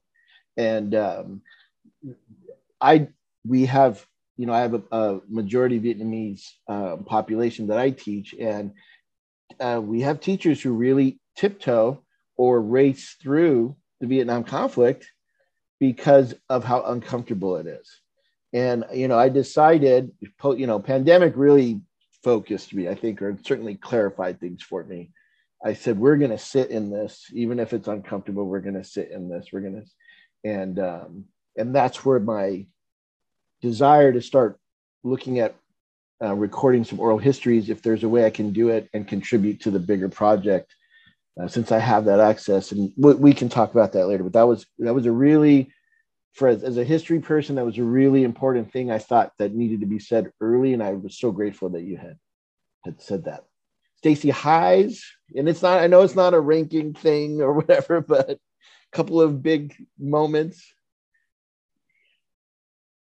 [0.57, 1.41] And um,
[2.81, 3.09] I
[3.45, 4.05] we have
[4.39, 8.71] you know I have a, a majority Vietnamese uh, population that I teach, and
[9.59, 12.01] uh, we have teachers who really tiptoe
[12.37, 15.11] or race through the Vietnam conflict
[15.77, 18.01] because of how uncomfortable it is.
[18.53, 21.81] And you know, I decided, you know, pandemic really
[22.23, 25.11] focused me, I think, or certainly clarified things for me.
[25.65, 28.45] I said, we're going to sit in this, even if it's uncomfortable.
[28.45, 29.47] We're going to sit in this.
[29.51, 31.25] We're going to, and um,
[31.57, 32.65] and that's where my
[33.61, 34.59] desire to start
[35.03, 35.55] looking at
[36.21, 39.61] uh, recording some oral histories, if there's a way I can do it and contribute
[39.61, 40.75] to the bigger project,
[41.39, 44.23] uh, since I have that access, and we, we can talk about that later.
[44.23, 45.71] But that was that was a really
[46.33, 49.53] for as, as, a history person, that was a really important thing I thought that
[49.53, 52.17] needed to be said early, and I was so grateful that you had
[52.85, 53.45] had said that.
[53.97, 55.03] Stacy highs,
[55.35, 55.79] and it's not.
[55.79, 58.39] I know it's not a ranking thing or whatever, but a
[58.91, 60.73] couple of big moments.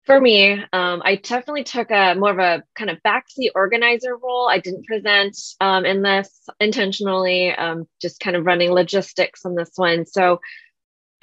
[0.10, 4.50] For me, um, I definitely took a more of a kind of backseat organizer role.
[4.50, 9.70] I didn't present um, in this intentionally, um, just kind of running logistics on this
[9.76, 10.08] one.
[10.08, 10.42] So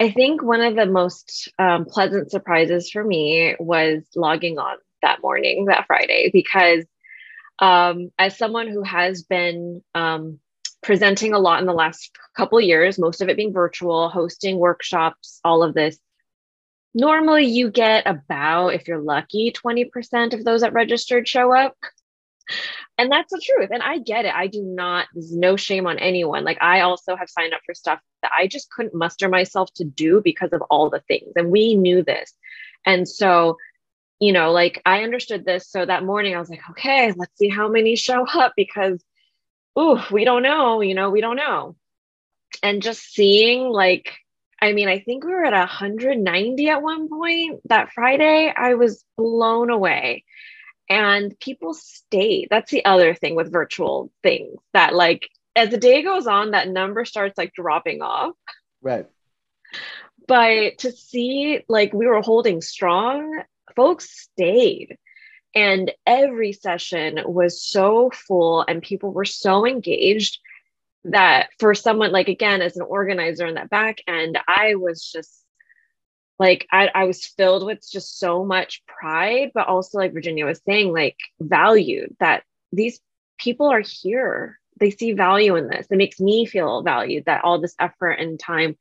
[0.00, 5.20] I think one of the most um, pleasant surprises for me was logging on that
[5.20, 6.84] morning, that Friday, because
[7.58, 10.38] um, as someone who has been um,
[10.80, 15.40] presenting a lot in the last couple years, most of it being virtual, hosting workshops,
[15.44, 15.98] all of this,
[16.96, 21.76] normally you get about, if you're lucky, 20% of those that registered show up.
[22.96, 24.32] And that's the truth and i get it.
[24.32, 26.44] I do not there's no shame on anyone.
[26.44, 29.84] Like i also have signed up for stuff that i just couldn't muster myself to
[29.84, 32.32] do because of all the things and we knew this.
[32.86, 33.58] And so
[34.20, 37.50] you know like i understood this so that morning i was like okay let's see
[37.50, 39.04] how many show up because
[39.78, 41.76] ooh we don't know you know we don't know.
[42.62, 44.14] And just seeing like
[44.60, 48.52] I mean, I think we were at 190 at one point that Friday.
[48.56, 50.24] I was blown away
[50.88, 52.48] and people stayed.
[52.50, 56.68] That's the other thing with virtual things that like as the day goes on, that
[56.68, 58.34] number starts like dropping off.
[58.82, 59.06] Right.
[60.28, 63.42] But to see like we were holding strong,
[63.74, 64.98] folks stayed.
[65.54, 70.38] And every session was so full and people were so engaged
[71.10, 75.44] that for someone like again as an organizer in that back end, I was just
[76.38, 80.60] like I, I was filled with just so much pride but also like virginia was
[80.66, 83.00] saying like value that these
[83.38, 84.58] people are here.
[84.78, 85.86] They see value in this.
[85.90, 88.76] It makes me feel valued that all this effort and time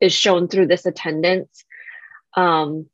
[0.00, 1.64] is shown through this attendance.
[2.34, 2.86] Um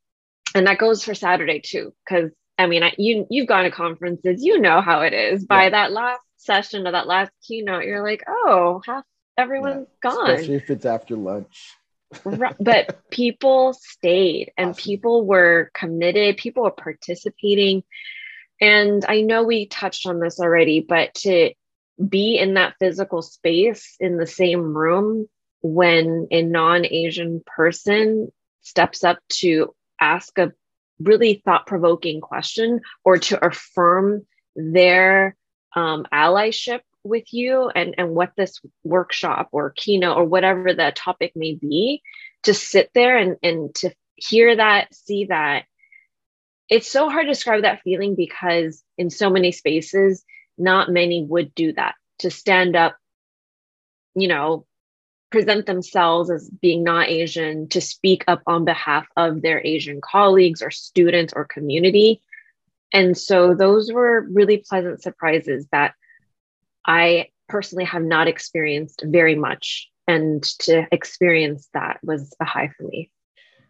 [0.55, 4.45] and that goes for saturday too because i mean I, you you've gone to conferences
[4.45, 5.45] you know how it is.
[5.45, 5.71] By yeah.
[5.71, 9.05] that last session or that last keynote you're like oh half
[9.39, 10.11] everyone's yeah.
[10.11, 11.75] gone especially if it's after lunch
[12.61, 14.83] but people stayed and awesome.
[14.83, 17.83] people were committed, people were participating.
[18.61, 21.53] And I know we touched on this already, but to
[22.09, 25.29] be in that physical space in the same room
[25.63, 28.31] when a non Asian person
[28.63, 30.53] steps up to ask a
[31.01, 35.37] really thought provoking question or to affirm their
[35.75, 41.33] um, allyship with you and and what this workshop or keynote or whatever the topic
[41.35, 42.03] may be
[42.45, 45.65] to sit there and and to hear that see that.
[46.69, 50.25] It's so hard to describe that feeling because in so many spaces
[50.59, 52.97] not many would do that to stand up
[54.15, 54.67] you know
[55.31, 60.63] present themselves as being not asian to speak up on behalf of their asian colleagues
[60.63, 62.23] or students or community
[62.93, 65.95] and so those were really pleasant surprises that
[66.87, 69.89] I personally have not experienced very much.
[70.09, 73.11] And to experience that was a high for me.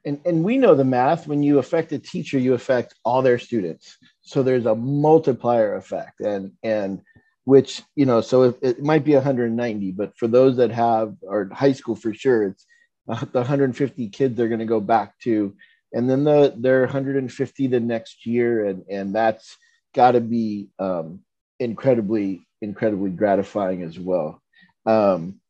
[0.05, 3.39] And, and we know the math when you affect a teacher, you affect all their
[3.39, 3.99] students.
[4.23, 6.21] So there's a multiplier effect.
[6.21, 7.03] And, and
[7.45, 11.73] which, you know, so it, might be 190, but for those that have, or high
[11.73, 12.67] school for sure, it's
[13.09, 15.55] uh, the 150 kids they're going to go back to.
[15.93, 18.67] And then the, they're 150 the next year.
[18.67, 19.57] And, and that's
[19.95, 21.21] got to be um,
[21.61, 24.41] incredibly incredibly gratifying as well.
[24.87, 25.41] Um,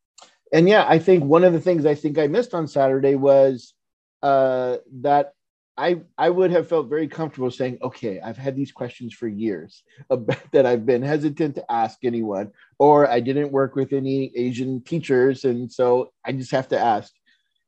[0.53, 3.75] and yeah, I think one of the things I think I missed on Saturday was
[4.23, 5.33] uh, that
[5.77, 9.83] I I would have felt very comfortable saying, okay, I've had these questions for years
[10.11, 14.83] about, that I've been hesitant to ask anyone, or I didn't work with any Asian
[14.83, 17.13] teachers, and so I just have to ask.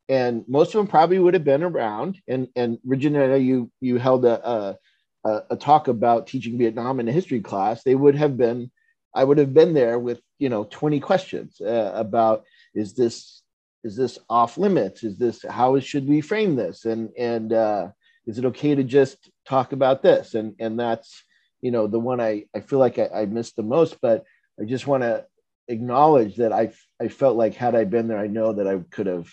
[0.08, 2.18] And most of them probably would have been around.
[2.28, 4.78] And and Virginia, you you held a, a
[5.24, 8.70] a, a talk about teaching Vietnam in a history class, they would have been,
[9.14, 12.44] I would have been there with you know 20 questions uh, about
[12.74, 13.42] is this
[13.82, 15.04] is this off limits?
[15.04, 16.84] Is this how should we frame this?
[16.84, 17.88] And and uh,
[18.26, 20.34] is it okay to just talk about this?
[20.34, 21.22] And and that's
[21.62, 24.24] you know the one I I feel like I, I missed the most, but
[24.60, 25.26] I just want to
[25.68, 29.06] acknowledge that I I felt like had I been there, I know that I could
[29.06, 29.30] have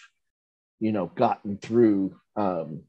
[0.81, 2.81] you know gotten through um,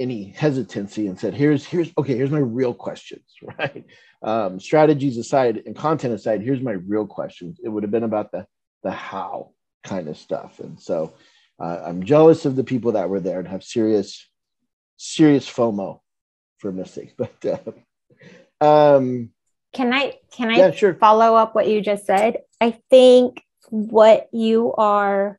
[0.00, 3.26] any hesitancy and said here's here's okay here's my real questions
[3.58, 3.84] right?
[4.22, 7.60] Um, strategies aside and content aside here's my real questions.
[7.62, 8.46] It would have been about the
[8.82, 9.50] the how
[9.82, 10.60] kind of stuff.
[10.60, 11.12] And so
[11.60, 14.28] uh, i'm jealous of the people that were there and have serious
[14.96, 16.00] serious fomo
[16.58, 19.30] for missing but uh, um
[19.72, 20.94] can i can i yeah, sure.
[20.94, 22.38] follow up what you just said?
[22.60, 25.38] I think what you are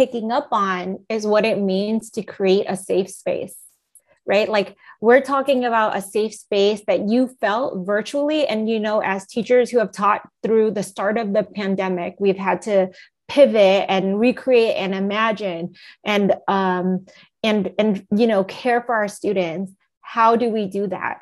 [0.00, 3.54] picking up on is what it means to create a safe space,
[4.24, 4.48] right?
[4.48, 8.46] Like we're talking about a safe space that you felt virtually.
[8.46, 12.38] And, you know, as teachers who have taught through the start of the pandemic, we've
[12.38, 12.88] had to
[13.28, 17.04] pivot and recreate and imagine and, um,
[17.42, 19.70] and, and, you know, care for our students.
[20.00, 21.20] How do we do that?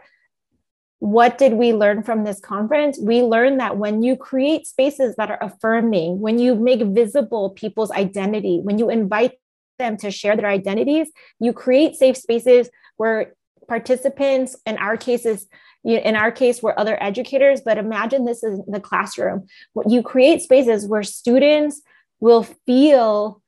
[1.00, 2.98] What did we learn from this conference?
[3.00, 7.92] We learned that when you create spaces that are affirming, when you make visible people's
[7.92, 9.38] identity, when you invite
[9.78, 13.34] them to share their identities, you create safe spaces where
[13.68, 15.46] participants, in our cases,
[15.84, 19.46] in our case, we're other educators, but imagine this is the classroom.
[19.86, 21.80] You create spaces where students
[22.18, 23.40] will feel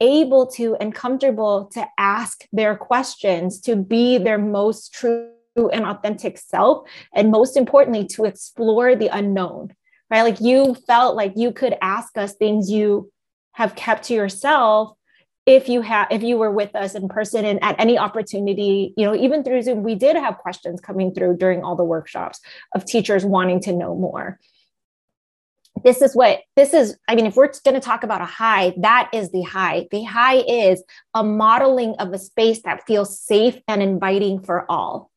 [0.00, 6.38] able to and comfortable to ask their questions, to be their most true an authentic
[6.38, 9.74] self and most importantly to explore the unknown
[10.10, 10.22] right?
[10.22, 13.10] Like you felt like you could ask us things you
[13.52, 14.96] have kept to yourself
[15.46, 19.04] if you have if you were with us in person and at any opportunity you
[19.04, 22.40] know even through zoom we did have questions coming through during all the workshops
[22.74, 24.38] of teachers wanting to know more.
[25.82, 28.72] This is what this is i mean if we're going to talk about a high
[28.78, 29.86] that is the high.
[29.90, 30.82] The high is
[31.12, 35.10] a modeling of a space that feels safe and inviting for all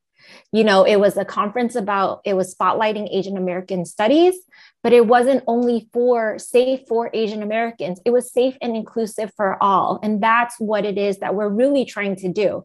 [0.52, 4.34] you know it was a conference about it was spotlighting asian american studies
[4.82, 9.62] but it wasn't only for safe for asian americans it was safe and inclusive for
[9.62, 12.64] all and that's what it is that we're really trying to do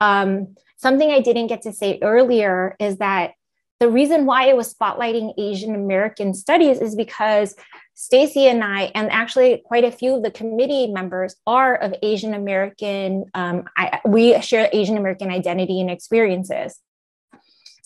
[0.00, 3.32] um, something i didn't get to say earlier is that
[3.80, 7.54] the reason why it was spotlighting asian american studies is because
[7.94, 12.34] Stacy and I, and actually quite a few of the committee members are of Asian
[12.34, 13.26] American.
[13.34, 16.78] Um, I, we share Asian American identity and experiences.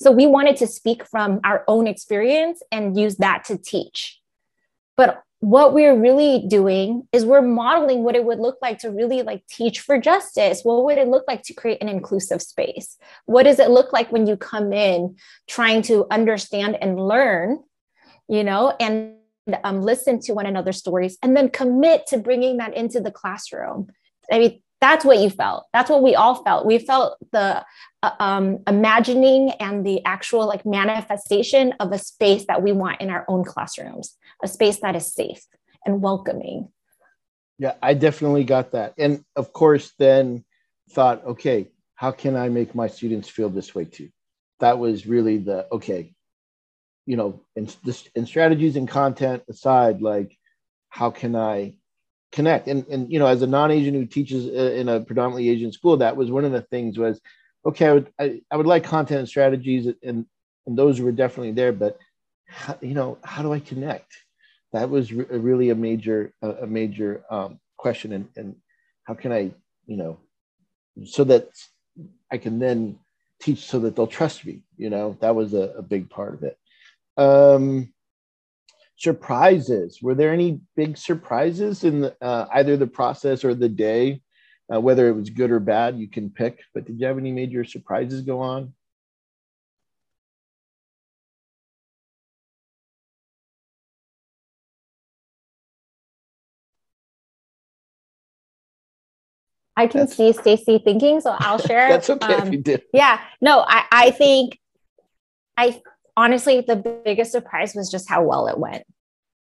[0.00, 4.20] So we wanted to speak from our own experience and use that to teach.
[4.96, 9.22] But what we're really doing is we're modeling what it would look like to really
[9.22, 10.62] like teach for justice.
[10.62, 12.96] What would it look like to create an inclusive space?
[13.26, 15.16] What does it look like when you come in
[15.48, 17.60] trying to understand and learn,
[18.28, 19.14] you know, and
[19.64, 23.88] um, listen to one another's stories and then commit to bringing that into the classroom?
[24.30, 25.66] I mean, that's what you felt.
[25.72, 26.64] That's what we all felt.
[26.64, 27.64] We felt the
[28.02, 33.10] uh, um, imagining and the actual like manifestation of a space that we want in
[33.10, 35.44] our own classrooms a space that is safe
[35.84, 36.68] and welcoming.
[37.58, 38.94] Yeah i definitely got that.
[38.98, 40.44] And of course then
[40.90, 44.10] thought okay how can i make my students feel this way too?
[44.60, 46.14] That was really the okay
[47.04, 47.74] you know and,
[48.14, 50.36] in strategies and content aside like
[50.90, 51.74] how can i
[52.32, 52.68] connect.
[52.68, 56.16] And and you know as a non-asian who teaches in a predominantly asian school that
[56.16, 57.20] was one of the things was
[57.64, 60.26] okay i would i, I would like content and strategies and
[60.66, 61.98] and those were definitely there but
[62.46, 64.12] how, you know how do i connect?
[64.72, 68.56] That was re- really a major a, major um, question and and
[69.04, 69.50] how can i
[69.86, 70.18] you know
[71.06, 71.48] so that
[72.30, 72.98] i can then
[73.40, 75.16] teach so that they'll trust me you know?
[75.20, 76.58] That was a, a big part of it.
[77.16, 77.92] Um
[78.98, 80.02] surprises.
[80.02, 84.20] Were there any big surprises in the, uh, either the process or the day,
[84.72, 85.98] uh, whether it was good or bad?
[85.98, 86.60] You can pick.
[86.74, 88.74] But did you have any major surprises go on?
[99.76, 101.88] I can that's, see Stacy thinking, so I'll share.
[101.88, 102.82] that's okay um, if you did.
[102.92, 104.58] Yeah, no, I, I think
[105.56, 105.80] I
[106.18, 108.82] honestly, the biggest surprise was just how well it went.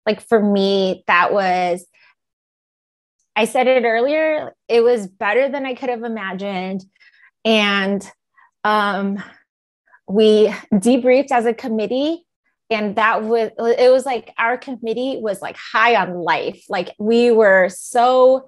[0.06, 1.86] Like for me, that was,
[3.36, 6.84] I said it earlier, it was better than I could have imagined.
[7.46, 8.10] And
[8.64, 9.24] um,
[10.08, 12.26] we debriefed as a committee
[12.72, 17.30] and that was it was like our committee was like high on life like we
[17.30, 18.48] were so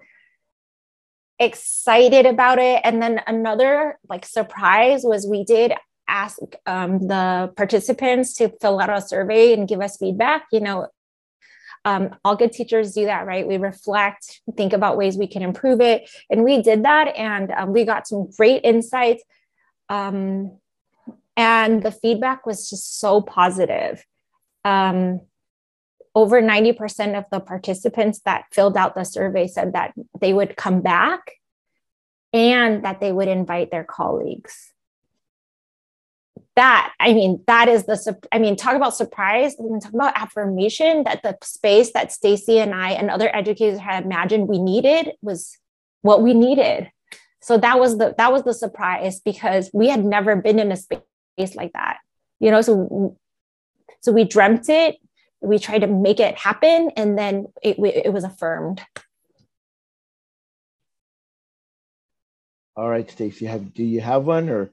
[1.39, 2.81] excited about it.
[2.83, 5.73] And then another like surprise was we did
[6.07, 10.45] ask um, the participants to fill out a survey and give us feedback.
[10.51, 10.87] You know,
[11.85, 13.47] um, all good teachers do that, right?
[13.47, 16.09] We reflect, think about ways we can improve it.
[16.29, 19.23] And we did that and um, we got some great insights.
[19.89, 20.57] Um,
[21.35, 24.03] and the feedback was just so positive.
[24.65, 25.21] Um,
[26.15, 30.81] over 90% of the participants that filled out the survey said that they would come
[30.81, 31.33] back
[32.33, 34.73] and that they would invite their colleagues
[36.57, 39.55] that i mean that is the i mean talk about surprise.
[39.57, 44.03] And talk about affirmation that the space that stacy and i and other educators had
[44.03, 45.57] imagined we needed was
[46.01, 46.91] what we needed.
[47.41, 50.77] So that was the that was the surprise because we had never been in a
[50.77, 51.97] space like that
[52.39, 52.61] you know?
[52.61, 53.17] So
[54.01, 54.97] so we dreamt it
[55.41, 58.81] we tried to make it happen and then it, it was affirmed.
[62.75, 64.71] All right stacy have do you have one or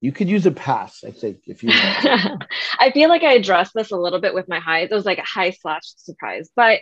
[0.00, 3.90] you could use a pass i think if you i feel like i addressed this
[3.90, 4.88] a little bit with my highs.
[4.90, 6.80] It was like a high slash surprise but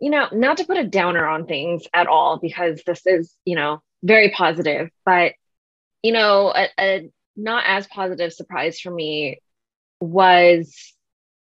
[0.00, 3.56] you know not to put a downer on things at all because this is you
[3.56, 5.32] know very positive but
[6.02, 9.40] you know a, a not as positive surprise for me
[10.00, 10.94] was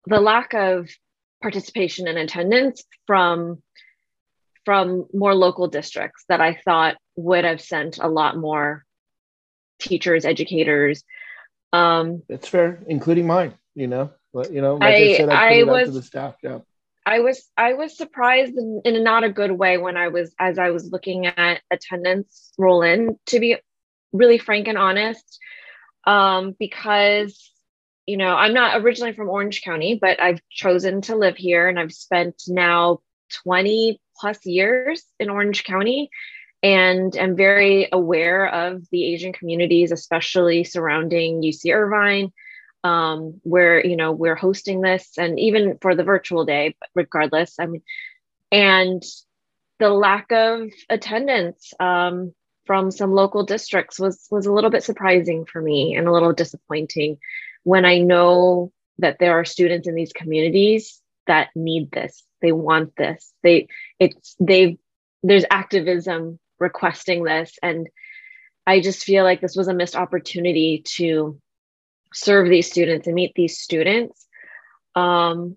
[0.06, 0.88] the lack of
[1.42, 3.62] participation and attendance from
[4.64, 8.84] from more local districts that I thought would have sent a lot more
[9.78, 11.04] teachers, educators.
[11.72, 13.54] Um, That's fair, including mine.
[13.74, 16.36] You know, but you know, like I, I said, I, I was to the staff.
[16.42, 16.60] Yeah.
[17.06, 20.58] I was I was surprised in, in not a good way when I was as
[20.58, 23.18] I was looking at attendance roll in.
[23.26, 23.56] To be
[24.12, 25.38] really frank and honest,
[26.06, 27.50] um, because
[28.06, 31.78] you know, I'm not originally from Orange County, but I've chosen to live here and
[31.78, 33.00] I've spent now
[33.44, 36.10] 20 plus years in Orange County
[36.64, 42.32] and am very aware of the Asian communities, especially surrounding UC Irvine,
[42.82, 47.56] um, where, you know, we're hosting this and even for the virtual day, but regardless,
[47.60, 47.82] I mean,
[48.50, 49.02] and
[49.78, 52.32] the lack of attendance um,
[52.64, 56.32] from some local districts was was a little bit surprising for me and a little
[56.32, 57.18] disappointing
[57.64, 62.96] when I know that there are students in these communities that need this, they want
[62.96, 64.78] this, they it's they
[65.22, 67.88] there's activism requesting this, and
[68.66, 71.40] I just feel like this was a missed opportunity to
[72.12, 74.26] serve these students and meet these students.
[74.94, 75.56] Um,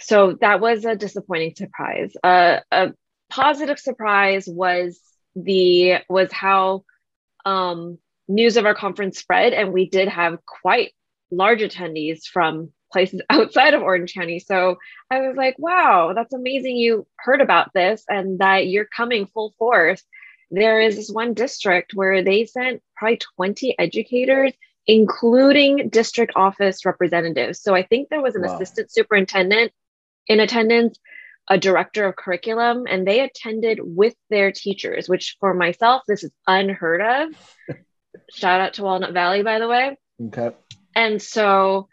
[0.00, 2.12] so that was a disappointing surprise.
[2.22, 2.92] Uh, a
[3.30, 5.00] positive surprise was
[5.36, 6.84] the was how
[7.44, 10.92] um, news of our conference spread, and we did have quite
[11.30, 14.38] large attendees from places outside of Orange County.
[14.38, 14.76] So
[15.10, 19.54] I was like, wow, that's amazing you heard about this and that you're coming full
[19.58, 20.02] force.
[20.50, 24.52] There is this one district where they sent probably 20 educators,
[24.86, 27.60] including district office representatives.
[27.60, 28.54] So I think there was an wow.
[28.54, 29.72] assistant superintendent
[30.26, 30.98] in attendance,
[31.48, 36.30] a director of curriculum, and they attended with their teachers, which for myself, this is
[36.46, 37.56] unheard of.
[38.34, 39.96] Shout out to Walnut Valley, by the way.
[40.22, 40.50] Okay.
[40.94, 41.88] And so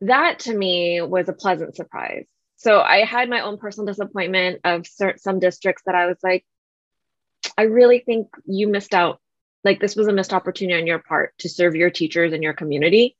[0.00, 2.26] that to me was a pleasant surprise.
[2.56, 6.44] So I had my own personal disappointment of some districts that I was like,
[7.56, 9.20] I really think you missed out.
[9.64, 12.52] Like this was a missed opportunity on your part to serve your teachers and your
[12.52, 13.16] community.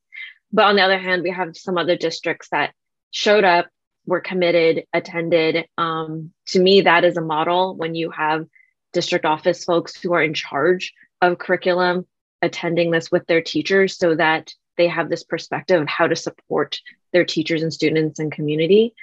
[0.52, 2.72] But on the other hand, we have some other districts that
[3.10, 3.66] showed up,
[4.06, 5.66] were committed, attended.
[5.76, 8.46] Um, to me, that is a model when you have
[8.92, 12.06] district office folks who are in charge of curriculum
[12.42, 16.78] attending this with their teachers so that they have this perspective of how to support
[17.12, 18.94] their teachers and students and community.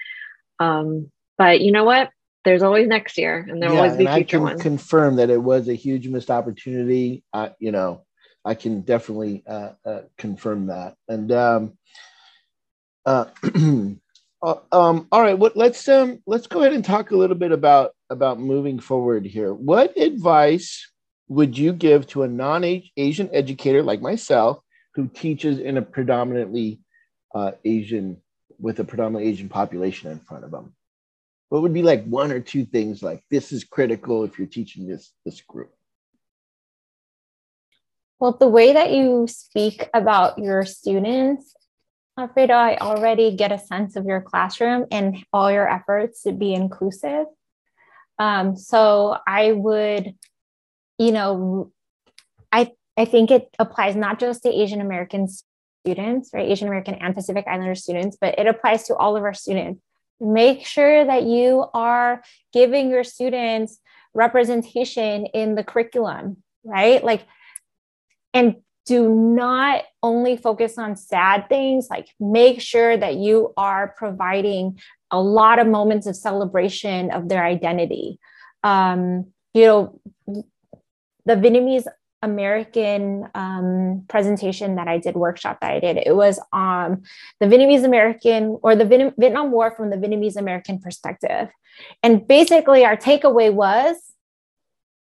[0.59, 2.09] Um, but you know what?
[2.45, 4.61] There's always next year, and there will always be future I can ones.
[4.61, 7.23] confirm that it was a huge missed opportunity.
[7.31, 8.05] Uh, you know,
[8.43, 10.95] I can definitely uh, uh, confirm that.
[11.07, 11.77] And um,
[13.05, 13.25] uh,
[14.43, 17.51] uh, um, all right, what let's um, let's go ahead and talk a little bit
[17.51, 19.53] about about moving forward here.
[19.53, 20.91] What advice
[21.29, 24.59] would you give to a non-Asian educator like myself
[24.95, 26.81] who teaches in a predominantly
[27.33, 28.17] uh, Asian
[28.59, 30.75] with a predominantly Asian population in front of them?
[31.53, 34.87] What would be like one or two things like this is critical if you're teaching
[34.87, 35.71] this this group?
[38.19, 41.53] Well, the way that you speak about your students,
[42.17, 46.55] Alfredo, I already get a sense of your classroom and all your efforts to be
[46.55, 47.27] inclusive.
[48.17, 50.15] Um, so I would,
[50.97, 51.71] you know,
[52.51, 55.27] I I think it applies not just to Asian American
[55.85, 56.49] students, right?
[56.49, 59.83] Asian American and Pacific Islander students, but it applies to all of our students.
[60.19, 63.79] Make sure that you are giving your students
[64.13, 67.03] representation in the curriculum, right?
[67.03, 67.25] Like,
[68.33, 74.79] and do not only focus on sad things, like, make sure that you are providing
[75.09, 78.19] a lot of moments of celebration of their identity.
[78.63, 80.01] Um, you know,
[81.25, 81.87] the Vietnamese
[82.23, 87.03] American um, presentation that I did, workshop that I did, it was um,
[87.39, 91.49] the Vietnamese American or the Vietnam War from the Vietnamese American perspective.
[92.01, 93.97] And basically, our takeaway was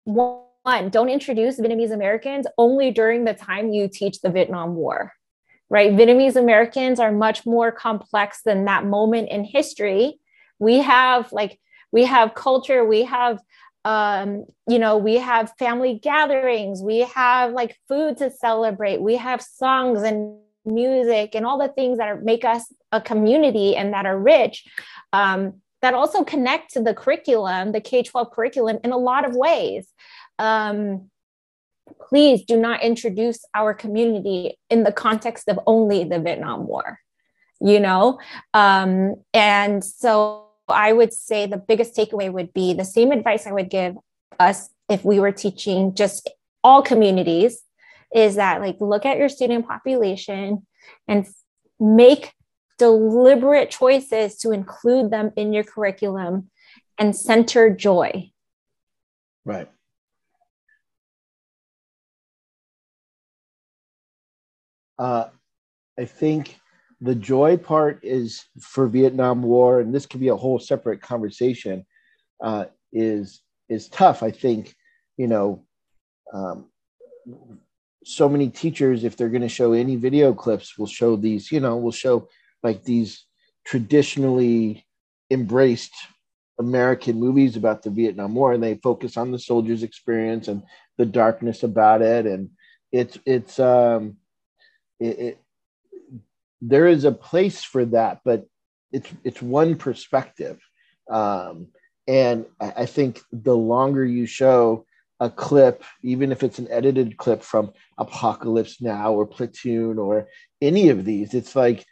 [0.04, 5.12] one, don't introduce Vietnamese Americans only during the time you teach the Vietnam War,
[5.68, 5.92] right?
[5.92, 10.18] Vietnamese Americans are much more complex than that moment in history.
[10.58, 11.60] We have like,
[11.92, 13.40] we have culture, we have
[13.84, 19.42] um, you know, we have family gatherings, we have like food to celebrate, we have
[19.42, 24.06] songs and music and all the things that are, make us a community and that
[24.06, 24.64] are rich.
[25.12, 29.36] Um, that also connect to the curriculum, the K 12 curriculum, in a lot of
[29.36, 29.86] ways.
[30.38, 31.10] Um,
[32.08, 37.00] please do not introduce our community in the context of only the Vietnam War,
[37.60, 38.18] you know?
[38.54, 43.52] Um, and so I would say the biggest takeaway would be the same advice I
[43.52, 43.96] would give
[44.38, 46.30] us if we were teaching just
[46.62, 47.62] all communities
[48.14, 50.66] is that like look at your student population
[51.08, 51.26] and
[51.78, 52.32] make
[52.78, 56.50] deliberate choices to include them in your curriculum
[56.98, 58.30] and center joy.
[59.44, 59.68] Right.
[64.98, 65.26] Uh,
[65.98, 66.58] I think
[67.04, 71.84] the joy part is for Vietnam War, and this could be a whole separate conversation.
[72.42, 74.22] Uh, is is tough.
[74.22, 74.74] I think
[75.18, 75.66] you know,
[76.32, 76.70] um,
[78.04, 81.52] so many teachers, if they're going to show any video clips, will show these.
[81.52, 82.28] You know, will show
[82.62, 83.26] like these
[83.66, 84.86] traditionally
[85.30, 85.92] embraced
[86.58, 90.62] American movies about the Vietnam War, and they focus on the soldiers' experience and
[90.96, 92.48] the darkness about it, and
[92.92, 94.16] it's it's um,
[94.98, 95.43] it, it
[96.66, 98.46] there is a place for that, but
[98.92, 100.60] it's it's one perspective,
[101.10, 101.68] um,
[102.06, 104.86] and I think the longer you show
[105.20, 110.28] a clip, even if it's an edited clip from Apocalypse Now or Platoon or
[110.60, 111.84] any of these, it's like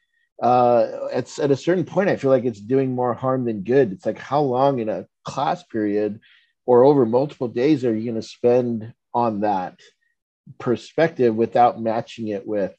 [0.43, 3.93] uh, it's at a certain point, I feel like it's doing more harm than good.
[3.93, 6.21] It's like how long in a class period
[6.67, 9.79] or over multiple days are you going to spend on that
[10.59, 12.75] perspective without matching it with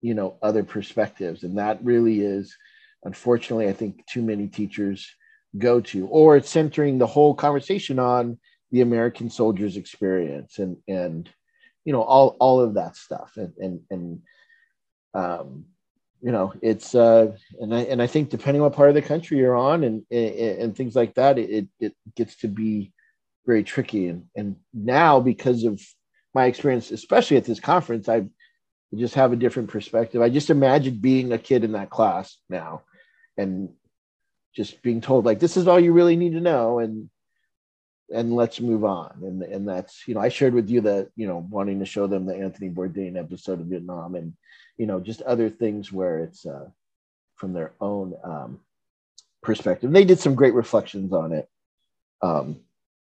[0.00, 1.42] you know other perspectives.
[1.42, 2.56] And that really is
[3.04, 5.08] unfortunately i think too many teachers
[5.56, 8.36] go to or it's centering the whole conversation on
[8.72, 11.30] the american soldier's experience and and
[11.84, 13.32] you know all all of that stuff.
[13.36, 14.20] And and and
[15.14, 15.64] um
[16.20, 19.38] you know it's uh and i and i think depending what part of the country
[19.38, 22.92] you're on and and, and things like that it it gets to be
[23.46, 24.08] very tricky.
[24.08, 25.80] And and now because of
[26.34, 28.28] my experience especially at this conference i've
[28.96, 30.22] just have a different perspective.
[30.22, 32.82] I just imagine being a kid in that class now
[33.36, 33.70] and
[34.54, 37.10] just being told like this is all you really need to know and
[38.10, 39.12] and let's move on.
[39.22, 42.06] And and that's you know I shared with you that you know wanting to show
[42.06, 44.32] them the Anthony Bourdain episode of Vietnam and
[44.76, 46.68] you know just other things where it's uh,
[47.36, 48.60] from their own um,
[49.42, 49.92] perspective.
[49.92, 51.48] They did some great reflections on it
[52.22, 52.60] um,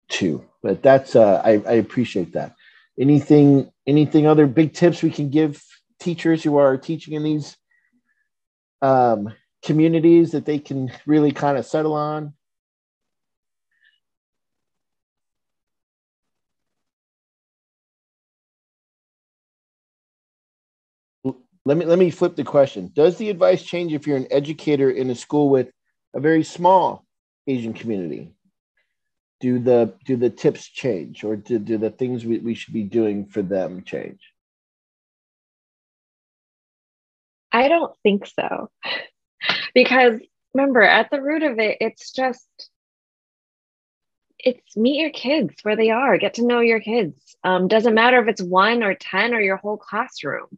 [0.07, 0.45] too.
[0.61, 2.55] But that's uh, I, I appreciate that.
[3.01, 5.61] Anything anything other big tips we can give
[5.99, 7.57] teachers who are teaching in these
[8.83, 9.33] um,
[9.63, 12.33] communities that they can really kind of settle on?
[21.65, 22.91] Let me let me flip the question.
[22.93, 25.71] Does the advice change if you're an educator in a school with
[26.13, 27.03] a very small
[27.47, 28.33] Asian community?
[29.41, 32.83] Do the do the tips change or do, do the things we, we should be
[32.83, 34.19] doing for them change?
[37.51, 38.69] I don't think so.
[39.73, 40.19] because
[40.53, 42.47] remember, at the root of it, it's just
[44.43, 47.35] it's meet your kids where they are, get to know your kids.
[47.43, 50.57] Um, doesn't matter if it's one or 10 or your whole classroom.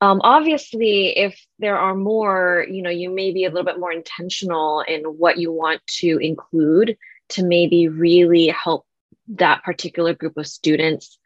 [0.00, 3.92] Um, obviously, if there are more, you know, you may be a little bit more
[3.92, 6.96] intentional in what you want to include
[7.30, 8.86] to maybe really help
[9.28, 11.18] that particular group of students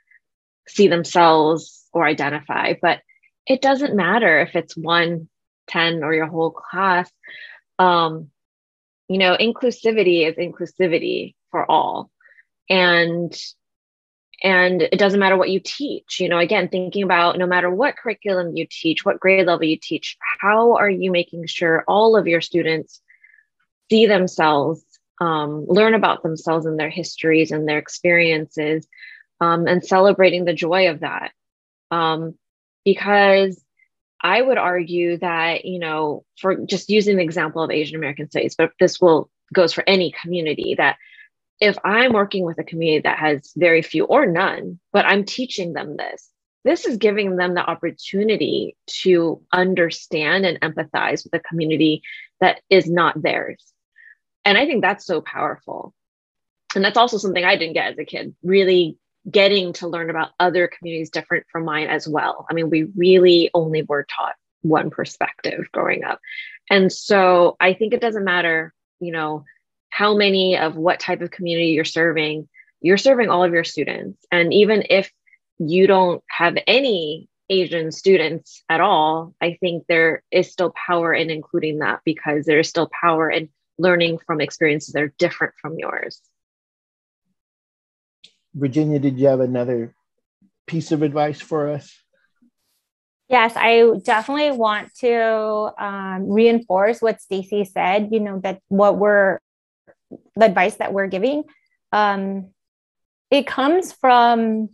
[0.68, 2.74] see themselves or identify.
[2.80, 3.00] But
[3.46, 5.28] it doesn't matter if it's one,
[5.68, 7.10] 10, or your whole class.
[7.78, 8.30] Um,
[9.08, 12.10] you know, inclusivity is inclusivity for all.
[12.68, 13.36] And
[14.42, 17.96] and it doesn't matter what you teach you know again thinking about no matter what
[17.96, 22.26] curriculum you teach what grade level you teach how are you making sure all of
[22.26, 23.00] your students
[23.90, 24.84] see themselves
[25.22, 28.88] um, learn about themselves and their histories and their experiences
[29.40, 31.30] um, and celebrating the joy of that
[31.92, 32.34] um,
[32.84, 33.62] because
[34.20, 38.56] i would argue that you know for just using the example of asian american studies
[38.56, 40.96] but this will goes for any community that
[41.60, 45.72] if i'm working with a community that has very few or none but i'm teaching
[45.72, 46.32] them this
[46.64, 52.02] this is giving them the opportunity to understand and empathize with a community
[52.40, 53.71] that is not theirs.
[54.44, 55.94] And I think that's so powerful.
[56.74, 58.96] And that's also something I didn't get as a kid, really
[59.30, 62.46] getting to learn about other communities different from mine as well.
[62.50, 66.18] I mean, we really only were taught one perspective growing up.
[66.70, 69.44] And so I think it doesn't matter, you know,
[69.90, 72.48] how many of what type of community you're serving,
[72.80, 74.24] you're serving all of your students.
[74.32, 75.12] And even if
[75.58, 81.30] you don't have any Asian students at all, I think there is still power in
[81.30, 83.50] including that because there is still power in
[83.82, 86.20] learning from experiences that are different from yours.
[88.54, 89.94] Virginia, did you have another
[90.66, 91.92] piece of advice for us?
[93.28, 98.08] Yes, I definitely want to um, reinforce what Stacy said.
[98.12, 99.40] You know that what we're
[100.36, 101.44] the advice that we're giving,
[101.92, 102.50] um,
[103.30, 104.68] it comes from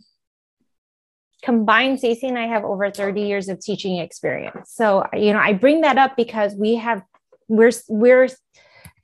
[1.41, 4.71] combined Stacy and I have over 30 years of teaching experience.
[4.73, 7.01] So, you know, I bring that up because we have
[7.47, 8.27] we're we're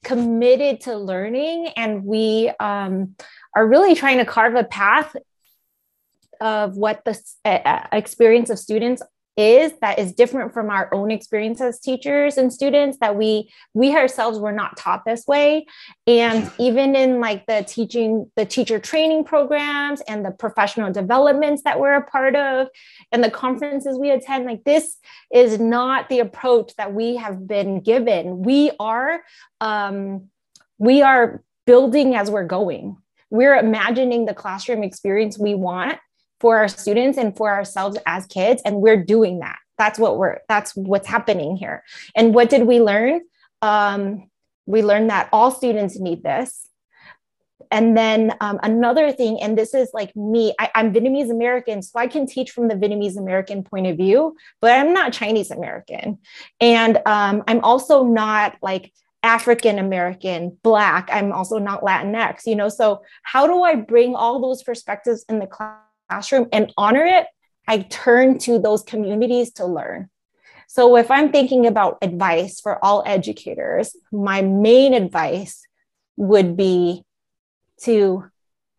[0.06, 3.16] committed to learning and we um,
[3.56, 5.16] are really trying to carve a path
[6.40, 7.20] of what the
[7.92, 9.02] experience of students
[9.38, 13.96] is that is different from our own experience as teachers and students that we we
[13.96, 15.66] ourselves were not taught this way.
[16.08, 21.80] And even in like the teaching the teacher training programs and the professional developments that
[21.80, 22.68] we're a part of
[23.12, 24.98] and the conferences we attend like this
[25.34, 28.42] is not the approach that we have been given.
[28.44, 29.22] We are
[29.60, 30.30] um
[30.78, 32.98] we are building as we're going.
[33.30, 35.98] We're imagining the classroom experience we want
[36.46, 40.38] for our students and for ourselves as kids and we're doing that that's what we're
[40.48, 41.84] that's what's happening here
[42.16, 43.20] and what did we learn
[43.64, 44.30] um,
[44.68, 46.70] we learned that all students need this
[47.72, 51.98] and then um, another thing and this is like me I, i'm vietnamese american so
[51.98, 56.20] i can teach from the vietnamese american point of view but i'm not chinese american
[56.62, 58.94] and um, i'm also not like
[59.24, 61.10] African American, Black.
[61.12, 62.70] I'm also not Latinx, you know.
[62.70, 65.80] So, how do I bring all those perspectives in the class?
[66.10, 67.28] Classroom and honor it,
[67.68, 70.10] I turn to those communities to learn.
[70.68, 75.64] So if I'm thinking about advice for all educators, my main advice
[76.18, 77.04] would be
[77.84, 78.26] to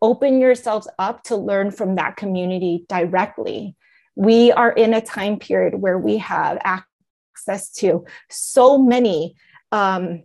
[0.01, 3.75] open yourselves up to learn from that community directly.
[4.15, 9.35] We are in a time period where we have access to so many
[9.71, 10.23] um,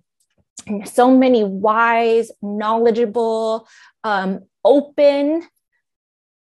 [0.84, 3.66] so many wise, knowledgeable,
[4.04, 5.42] um, open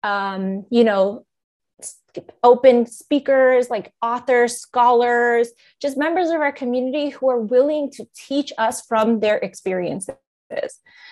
[0.05, 1.27] um, you know,
[2.45, 5.49] open speakers like authors, scholars,
[5.83, 10.15] just members of our community who are willing to teach us from their experiences.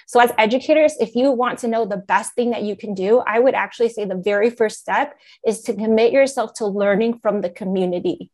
[0.07, 3.19] So, as educators, if you want to know the best thing that you can do,
[3.27, 5.15] I would actually say the very first step
[5.45, 8.31] is to commit yourself to learning from the community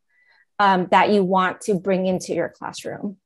[0.58, 3.16] um, that you want to bring into your classroom.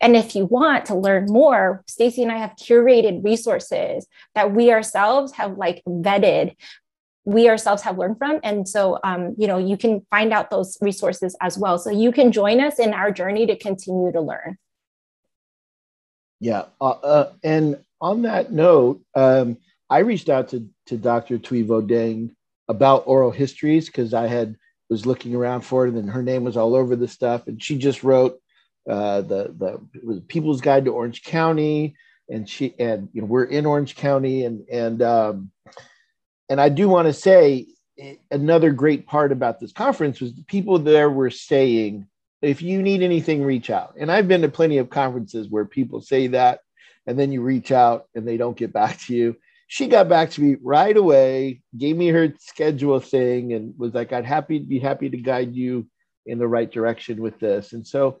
[0.00, 4.72] And if you want to learn more, Stacy and I have curated resources that we
[4.72, 6.54] ourselves have like vetted
[7.24, 8.40] we ourselves have learned from.
[8.42, 11.78] And so um, you know you can find out those resources as well.
[11.78, 14.56] So you can join us in our journey to continue to learn.
[16.40, 19.56] Yeah uh, uh, and on that note um,
[19.90, 22.30] i reached out to, to dr Thuy Vo Dang
[22.68, 24.56] about oral histories because i had
[24.88, 27.46] was looking around for it and her name was all over the stuff.
[27.46, 28.40] And she just wrote
[28.88, 31.94] uh, the the People's Guide to Orange County,
[32.28, 35.50] and she and you know we're in Orange County, and and um,
[36.48, 37.66] and I do want to say
[37.98, 42.06] eh, another great part about this conference was the people there were saying,
[42.40, 43.94] if you need anything, reach out.
[43.98, 46.60] And I've been to plenty of conferences where people say that,
[47.06, 49.36] and then you reach out and they don't get back to you.
[49.66, 54.14] She got back to me right away, gave me her schedule thing, and was like,
[54.14, 55.86] "I'd happy be happy to guide you
[56.24, 58.18] in the right direction with this." And so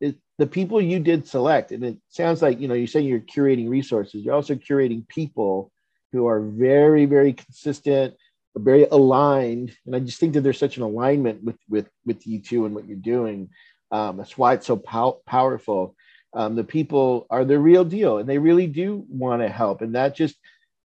[0.00, 3.20] it, the people you did select, and it sounds like you know you're saying you're
[3.20, 4.22] curating resources.
[4.22, 5.72] You're also curating people
[6.12, 8.14] who are very, very consistent,
[8.56, 12.40] very aligned, and I just think that there's such an alignment with with with you
[12.40, 13.48] two and what you're doing.
[13.90, 15.96] Um, that's why it's so pow- powerful.
[16.34, 19.94] Um, the people are the real deal, and they really do want to help, and
[19.94, 20.36] that just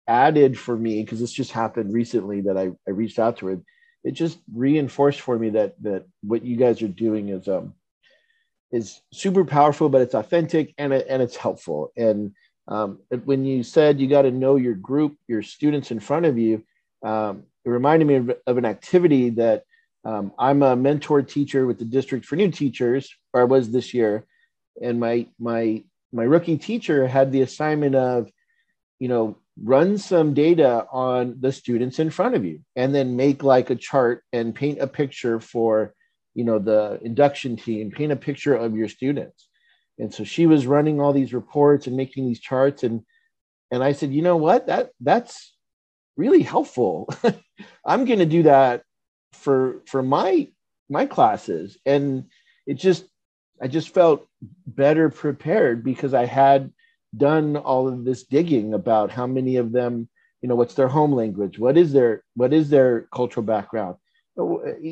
[0.07, 3.61] added for me because this just happened recently that I, I reached out to her.
[4.05, 7.75] It just reinforced for me that that what you guys are doing is um
[8.73, 11.93] is super powerful, but it's authentic and it, and it's helpful.
[11.97, 12.35] And
[12.69, 16.39] Um, when you said you got to know your group, your students in front of
[16.39, 16.63] you,
[17.03, 17.33] um,
[17.65, 19.65] it reminded me of, of an activity that
[20.05, 23.93] um, I'm a mentor teacher with the district for new teachers, or I was this
[23.93, 24.25] year,
[24.85, 28.31] and my my my rookie teacher had the assignment of,
[29.03, 29.37] you know,
[29.75, 33.81] run some data on the students in front of you, and then make like a
[33.89, 35.93] chart and paint a picture for,
[36.41, 39.47] you know, the induction team, paint a picture of your students.
[39.99, 43.03] And so she was running all these reports and making these charts, and
[43.71, 45.55] and I said, you know what, that that's
[46.17, 47.11] really helpful.
[47.85, 48.85] I'm going to do that
[49.35, 50.49] for for my
[50.89, 51.77] my classes.
[51.85, 52.25] And
[52.67, 53.05] it just
[53.63, 54.27] i just felt
[54.67, 56.73] better prepared because i had
[57.15, 60.09] done all of this digging about how many of them
[60.41, 61.59] you know what's their home language?
[61.59, 63.97] What is their what is their cultural background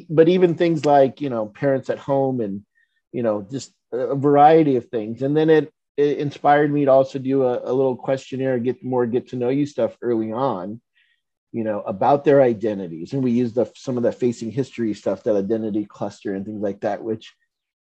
[0.09, 2.65] but even things like you know parents at home and
[3.13, 7.19] you know just a variety of things and then it, it inspired me to also
[7.19, 10.81] do a, a little questionnaire get more get to know you stuff early on
[11.53, 13.13] you know, about their identities.
[13.13, 16.61] And we use the some of the facing history stuff, that identity cluster and things
[16.61, 17.35] like that, which,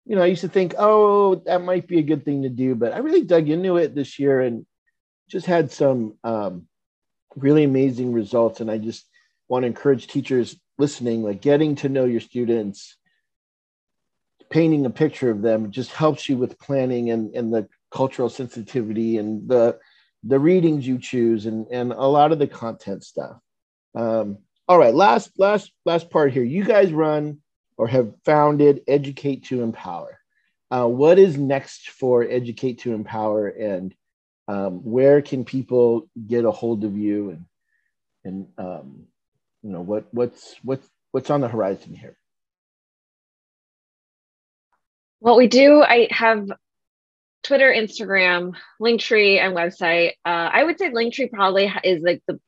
[0.06, 2.76] you know, I used to think, oh, that might be a good thing to do.
[2.76, 4.66] But I really dug into it this year and
[5.30, 6.68] just had some um,
[7.36, 8.62] really amazing results.
[8.62, 9.06] And I just
[9.50, 12.98] want to encourage teachers listening, like getting to know your students,
[14.50, 19.18] painting a picture of them just helps you with planning and, and the cultural sensitivity
[19.18, 19.78] and the
[20.24, 23.38] the readings you choose and and a lot of the content stuff.
[23.96, 26.44] Um, all right last last last part here.
[26.44, 27.42] You guys run
[27.78, 30.20] or have founded educate to empower.
[30.70, 33.94] Uh, what is next for educate to empower and
[34.48, 37.46] um, where can people get a hold of you and
[38.24, 39.08] and um,
[39.64, 42.18] you know what what's what's what's on the horizon here
[45.20, 46.50] what we do i have
[47.44, 50.12] Twitter, Instagram, Linktree, and website.
[50.26, 52.40] Uh, I would say Linktree probably is like the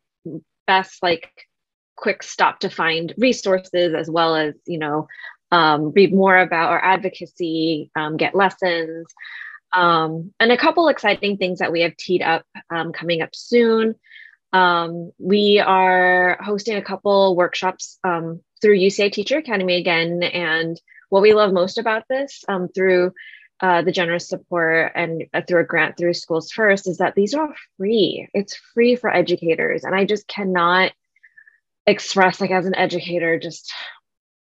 [0.67, 1.29] best like
[1.95, 5.07] quick stop to find resources as well as you know
[5.51, 9.07] um, read more about our advocacy, um, get lessons,
[9.71, 13.95] um, and a couple exciting things that we have teed up um, coming up soon.
[14.53, 20.79] Um, we are hosting a couple workshops um, through UCI Teacher Academy again, and
[21.09, 22.43] what we love most about this
[22.73, 23.11] through
[23.63, 27.33] uh, the generous support and uh, through a grant through Schools First is that these
[27.33, 28.27] are free.
[28.33, 29.85] It's free for educators.
[29.85, 30.91] And I just cannot
[31.87, 33.71] express, like, as an educator, just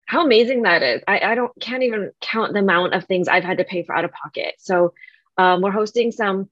[0.06, 1.02] how amazing that is.
[1.06, 3.94] I, I don't can't even count the amount of things I've had to pay for
[3.94, 4.54] out of pocket.
[4.58, 4.92] So
[5.38, 6.50] um, we're hosting some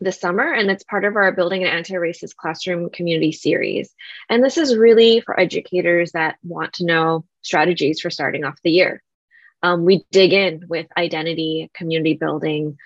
[0.00, 3.94] this summer, and it's part of our Building an Anti Racist Classroom Community series.
[4.28, 8.70] And this is really for educators that want to know strategies for starting off the
[8.70, 9.02] year
[9.64, 12.76] um, we dig in with identity, community building,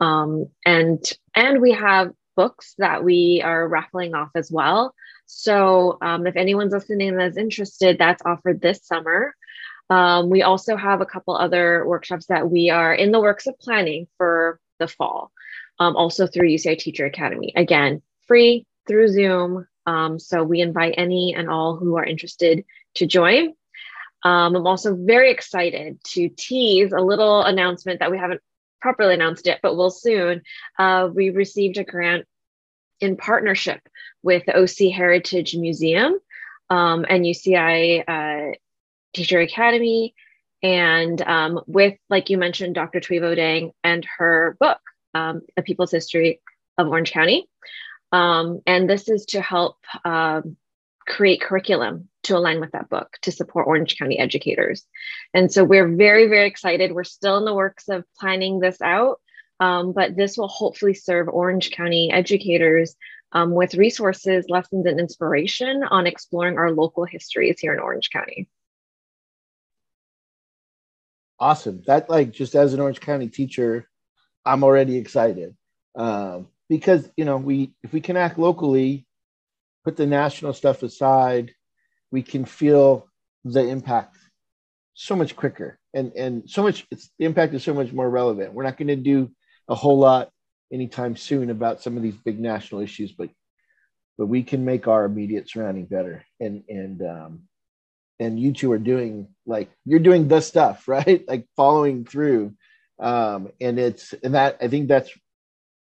[0.00, 1.02] um, and
[1.34, 4.94] and we have books that we are raffling off as well.
[5.24, 9.34] So um, if anyone's listening that's interested, that's offered this summer.
[9.88, 13.58] Um, we also have a couple other workshops that we are in the works of
[13.58, 15.32] planning for the fall,
[15.78, 17.52] um, also through UCI Teacher Academy.
[17.56, 19.66] Again, free through Zoom.
[19.86, 22.64] Um, so we invite any and all who are interested
[22.94, 23.52] to join.
[24.22, 28.40] Um, I'm also very excited to tease a little announcement that we haven't
[28.80, 30.42] properly announced yet, but will soon.
[30.78, 32.26] Uh, we received a grant
[33.00, 33.80] in partnership
[34.22, 36.18] with the OC Heritage Museum
[36.70, 38.54] um, and UCI uh,
[39.14, 40.14] Teacher Academy,
[40.62, 43.00] and um, with, like you mentioned, Dr.
[43.00, 44.80] Thuy Vo Dang and her book,
[45.16, 46.30] um, A People's History
[46.78, 47.40] of Orange County.
[48.12, 50.56] Um, and this is to help um,
[51.14, 54.78] create curriculum to align with that book to support Orange County educators.
[55.32, 56.92] And so we're very, very excited.
[56.92, 59.16] We're still in the works of planning this out,
[59.60, 62.96] um, but this will hopefully serve Orange County educators
[63.32, 68.48] um, with resources, lessons, and inspiration on exploring our local histories here in Orange County.
[71.38, 71.82] Awesome.
[71.86, 73.88] That, like, just as an Orange County teacher,
[74.46, 75.54] I'm already excited.
[75.96, 79.06] Um, because, you know, we, if we can act locally,
[79.84, 81.52] put the national stuff aside,
[82.10, 83.06] we can feel
[83.44, 84.16] the impact
[84.94, 85.78] so much quicker.
[85.94, 88.52] And and so much it's the impact is so much more relevant.
[88.52, 89.30] We're not going to do
[89.68, 90.30] a whole lot
[90.72, 93.30] anytime soon about some of these big national issues but
[94.18, 96.24] but we can make our immediate surrounding better.
[96.40, 97.42] And and um
[98.18, 101.22] and you two are doing like you're doing the stuff right?
[101.28, 102.54] Like following through
[102.98, 105.10] um and it's and that i think that's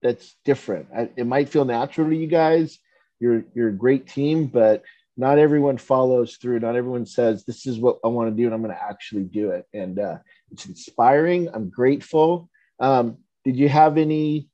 [0.03, 2.79] that's different I, it might feel natural to you guys
[3.19, 4.83] you're you're a great team but
[5.21, 6.61] not everyone follows through.
[6.61, 9.25] Not everyone says, This is what I want to do, and I'm going to actually
[9.25, 9.67] do it.
[9.75, 10.17] And uh,
[10.51, 11.51] it's inspiring.
[11.53, 12.49] I'm grateful.
[12.81, 14.49] Um, did you have any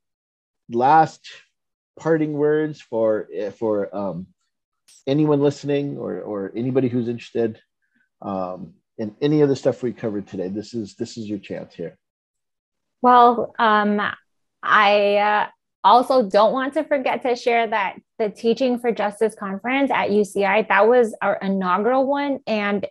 [0.68, 1.24] last
[1.99, 4.26] parting words for eh, for um,
[5.07, 7.61] anyone listening or or anybody who's interested
[8.20, 10.49] um, in any of the stuff we covered today?
[10.49, 11.97] This is this is your chance here.
[13.03, 14.01] Well, um,
[14.62, 15.47] I uh,
[15.84, 20.68] also don't want to forget to share that the Teaching for Justice conference at UCI
[20.68, 22.86] that was our inaugural one, and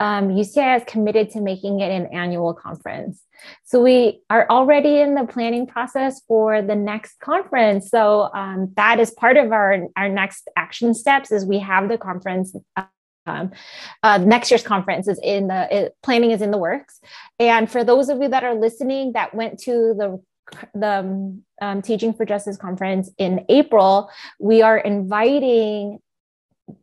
[0.00, 3.22] um, UCI is committed to making it an annual conference.
[3.64, 7.90] So we are already in the planning process for the next conference.
[7.90, 11.98] So um, that is part of our, our next action steps is we have the
[11.98, 12.56] conference
[13.26, 13.52] um,
[14.02, 17.00] uh, next year's conference is in the it, planning is in the works
[17.38, 20.22] and for those of you that are listening that went to the
[20.74, 25.98] the um, teaching for justice conference in april we are inviting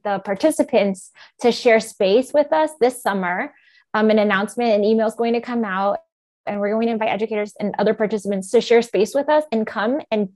[0.03, 1.11] the participants
[1.41, 3.53] to share space with us this summer.
[3.93, 5.99] Um, an announcement and email is going to come out,
[6.45, 9.67] and we're going to invite educators and other participants to share space with us and
[9.67, 10.29] come and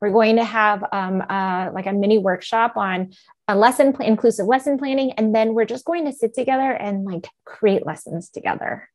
[0.00, 3.12] we're going to have um, uh, like a mini workshop on
[3.48, 7.28] a lesson inclusive lesson planning and then we're just going to sit together and like
[7.44, 8.88] create lessons together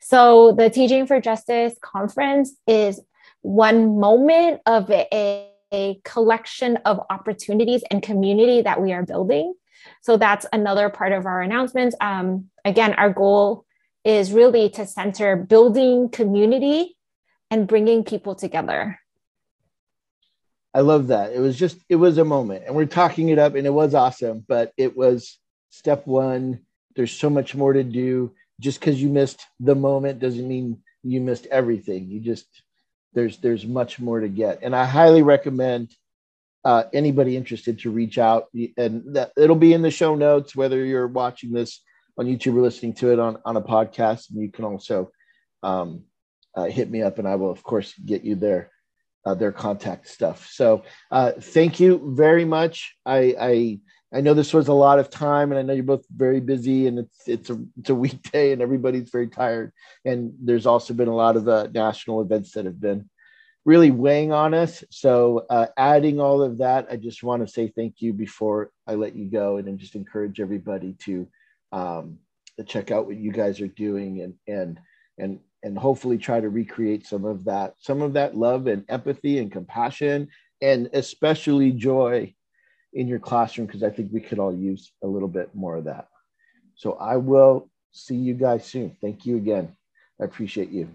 [0.00, 3.00] so the teaching for justice conference is
[3.42, 9.54] one moment of a a collection of opportunities and community that we are building.
[10.02, 11.96] So that's another part of our announcements.
[12.00, 13.64] Um, again, our goal
[14.04, 16.96] is really to center building community
[17.50, 19.00] and bringing people together.
[20.74, 21.32] I love that.
[21.32, 23.94] It was just, it was a moment, and we're talking it up, and it was
[23.94, 25.38] awesome, but it was
[25.70, 26.60] step one.
[26.96, 28.32] There's so much more to do.
[28.60, 32.08] Just because you missed the moment doesn't mean you missed everything.
[32.08, 32.46] You just
[33.14, 35.90] there's there's much more to get and i highly recommend
[36.64, 38.46] uh, anybody interested to reach out
[38.76, 41.82] and that it'll be in the show notes whether you're watching this
[42.16, 45.10] on youtube or listening to it on, on a podcast and you can also
[45.64, 46.04] um,
[46.54, 48.70] uh, hit me up and i will of course get you their
[49.24, 50.48] uh, their contact stuff.
[50.50, 52.96] So uh, thank you very much.
[53.06, 53.80] I, I
[54.14, 56.86] i know this was a lot of time and i know you're both very busy
[56.86, 59.72] and it's it's a it's a weekday and everybody's very tired.
[60.04, 63.08] And there's also been a lot of uh, national events that have been
[63.64, 64.82] really weighing on us.
[64.90, 68.94] So, uh, adding all of that, I just want to say thank you before I
[68.94, 71.28] let you go, and then just encourage everybody to
[71.70, 72.18] um,
[72.66, 74.80] check out what you guys are doing, and and
[75.18, 79.38] and and hopefully try to recreate some of that, some of that love and empathy
[79.38, 80.28] and compassion,
[80.60, 82.34] and especially joy
[82.92, 85.84] in your classroom, because I think we could all use a little bit more of
[85.84, 86.08] that.
[86.74, 88.96] So, I will see you guys soon.
[89.00, 89.76] Thank you again.
[90.20, 90.88] I appreciate you.